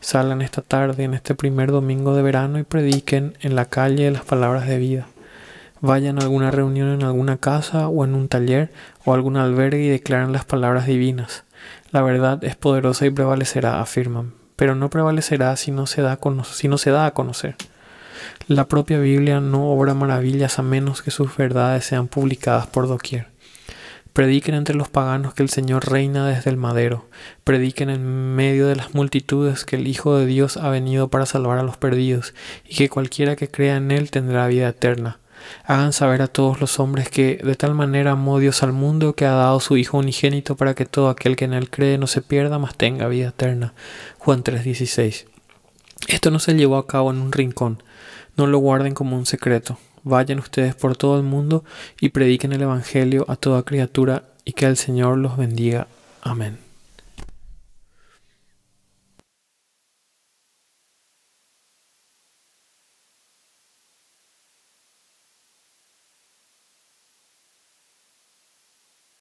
Salgan 0.00 0.40
esta 0.40 0.62
tarde, 0.62 1.04
en 1.04 1.14
este 1.14 1.34
primer 1.34 1.72
domingo 1.72 2.14
de 2.14 2.22
verano, 2.22 2.58
y 2.58 2.62
prediquen 2.62 3.36
en 3.40 3.56
la 3.56 3.64
calle 3.64 4.10
las 4.10 4.24
palabras 4.24 4.68
de 4.68 4.78
vida. 4.78 5.08
Vayan 5.80 6.18
a 6.18 6.22
alguna 6.22 6.50
reunión 6.50 6.88
en 6.88 7.02
alguna 7.02 7.36
casa 7.36 7.88
o 7.88 8.04
en 8.04 8.14
un 8.14 8.28
taller 8.28 8.70
o 9.04 9.14
algún 9.14 9.36
albergue 9.36 9.82
y 9.84 9.88
declaren 9.88 10.32
las 10.32 10.44
palabras 10.44 10.86
divinas. 10.86 11.44
La 11.90 12.02
verdad 12.02 12.42
es 12.44 12.56
poderosa 12.56 13.06
y 13.06 13.10
prevalecerá, 13.10 13.80
afirman, 13.80 14.34
pero 14.56 14.74
no 14.74 14.90
prevalecerá 14.90 15.56
si 15.56 15.70
no 15.70 15.86
se 15.86 16.02
da, 16.02 16.18
si 16.44 16.68
no 16.68 16.78
se 16.78 16.90
da 16.90 17.06
a 17.06 17.12
conocer. 17.12 17.56
La 18.46 18.66
propia 18.66 18.98
Biblia 18.98 19.40
no 19.40 19.70
obra 19.70 19.94
maravillas 19.94 20.58
a 20.58 20.62
menos 20.62 21.02
que 21.02 21.10
sus 21.10 21.36
verdades 21.36 21.84
sean 21.84 22.08
publicadas 22.08 22.66
por 22.66 22.88
doquier. 22.88 23.28
Prediquen 24.18 24.56
entre 24.56 24.74
los 24.74 24.88
paganos 24.88 25.32
que 25.32 25.44
el 25.44 25.48
Señor 25.48 25.88
reina 25.88 26.26
desde 26.26 26.50
el 26.50 26.56
madero. 26.56 27.06
Prediquen 27.44 27.88
en 27.88 28.34
medio 28.34 28.66
de 28.66 28.74
las 28.74 28.92
multitudes 28.92 29.64
que 29.64 29.76
el 29.76 29.86
Hijo 29.86 30.16
de 30.16 30.26
Dios 30.26 30.56
ha 30.56 30.70
venido 30.70 31.06
para 31.06 31.24
salvar 31.24 31.56
a 31.58 31.62
los 31.62 31.76
perdidos 31.76 32.34
y 32.68 32.74
que 32.74 32.88
cualquiera 32.88 33.36
que 33.36 33.48
crea 33.48 33.76
en 33.76 33.92
Él 33.92 34.10
tendrá 34.10 34.48
vida 34.48 34.70
eterna. 34.70 35.20
Hagan 35.62 35.92
saber 35.92 36.20
a 36.20 36.26
todos 36.26 36.60
los 36.60 36.80
hombres 36.80 37.10
que 37.10 37.36
de 37.36 37.54
tal 37.54 37.76
manera 37.76 38.10
amó 38.10 38.40
Dios 38.40 38.64
al 38.64 38.72
mundo 38.72 39.14
que 39.14 39.24
ha 39.24 39.34
dado 39.34 39.60
su 39.60 39.76
Hijo 39.76 39.98
unigénito 39.98 40.56
para 40.56 40.74
que 40.74 40.84
todo 40.84 41.10
aquel 41.10 41.36
que 41.36 41.44
en 41.44 41.52
Él 41.52 41.70
cree 41.70 41.96
no 41.96 42.08
se 42.08 42.20
pierda, 42.20 42.58
mas 42.58 42.74
tenga 42.74 43.06
vida 43.06 43.28
eterna. 43.28 43.72
Juan 44.18 44.42
3:16. 44.42 45.26
Esto 46.08 46.32
no 46.32 46.40
se 46.40 46.54
llevó 46.54 46.78
a 46.78 46.88
cabo 46.88 47.12
en 47.12 47.18
un 47.18 47.30
rincón. 47.30 47.84
No 48.36 48.48
lo 48.48 48.58
guarden 48.58 48.94
como 48.94 49.16
un 49.16 49.26
secreto. 49.26 49.78
Vayan 50.04 50.38
ustedes 50.38 50.74
por 50.74 50.96
todo 50.96 51.16
el 51.16 51.22
mundo 51.22 51.64
y 52.00 52.10
prediquen 52.10 52.52
el 52.52 52.62
Evangelio 52.62 53.24
a 53.28 53.36
toda 53.36 53.62
criatura 53.62 54.24
y 54.44 54.52
que 54.52 54.66
el 54.66 54.76
Señor 54.76 55.18
los 55.18 55.36
bendiga. 55.36 55.86
Amén. 56.22 56.67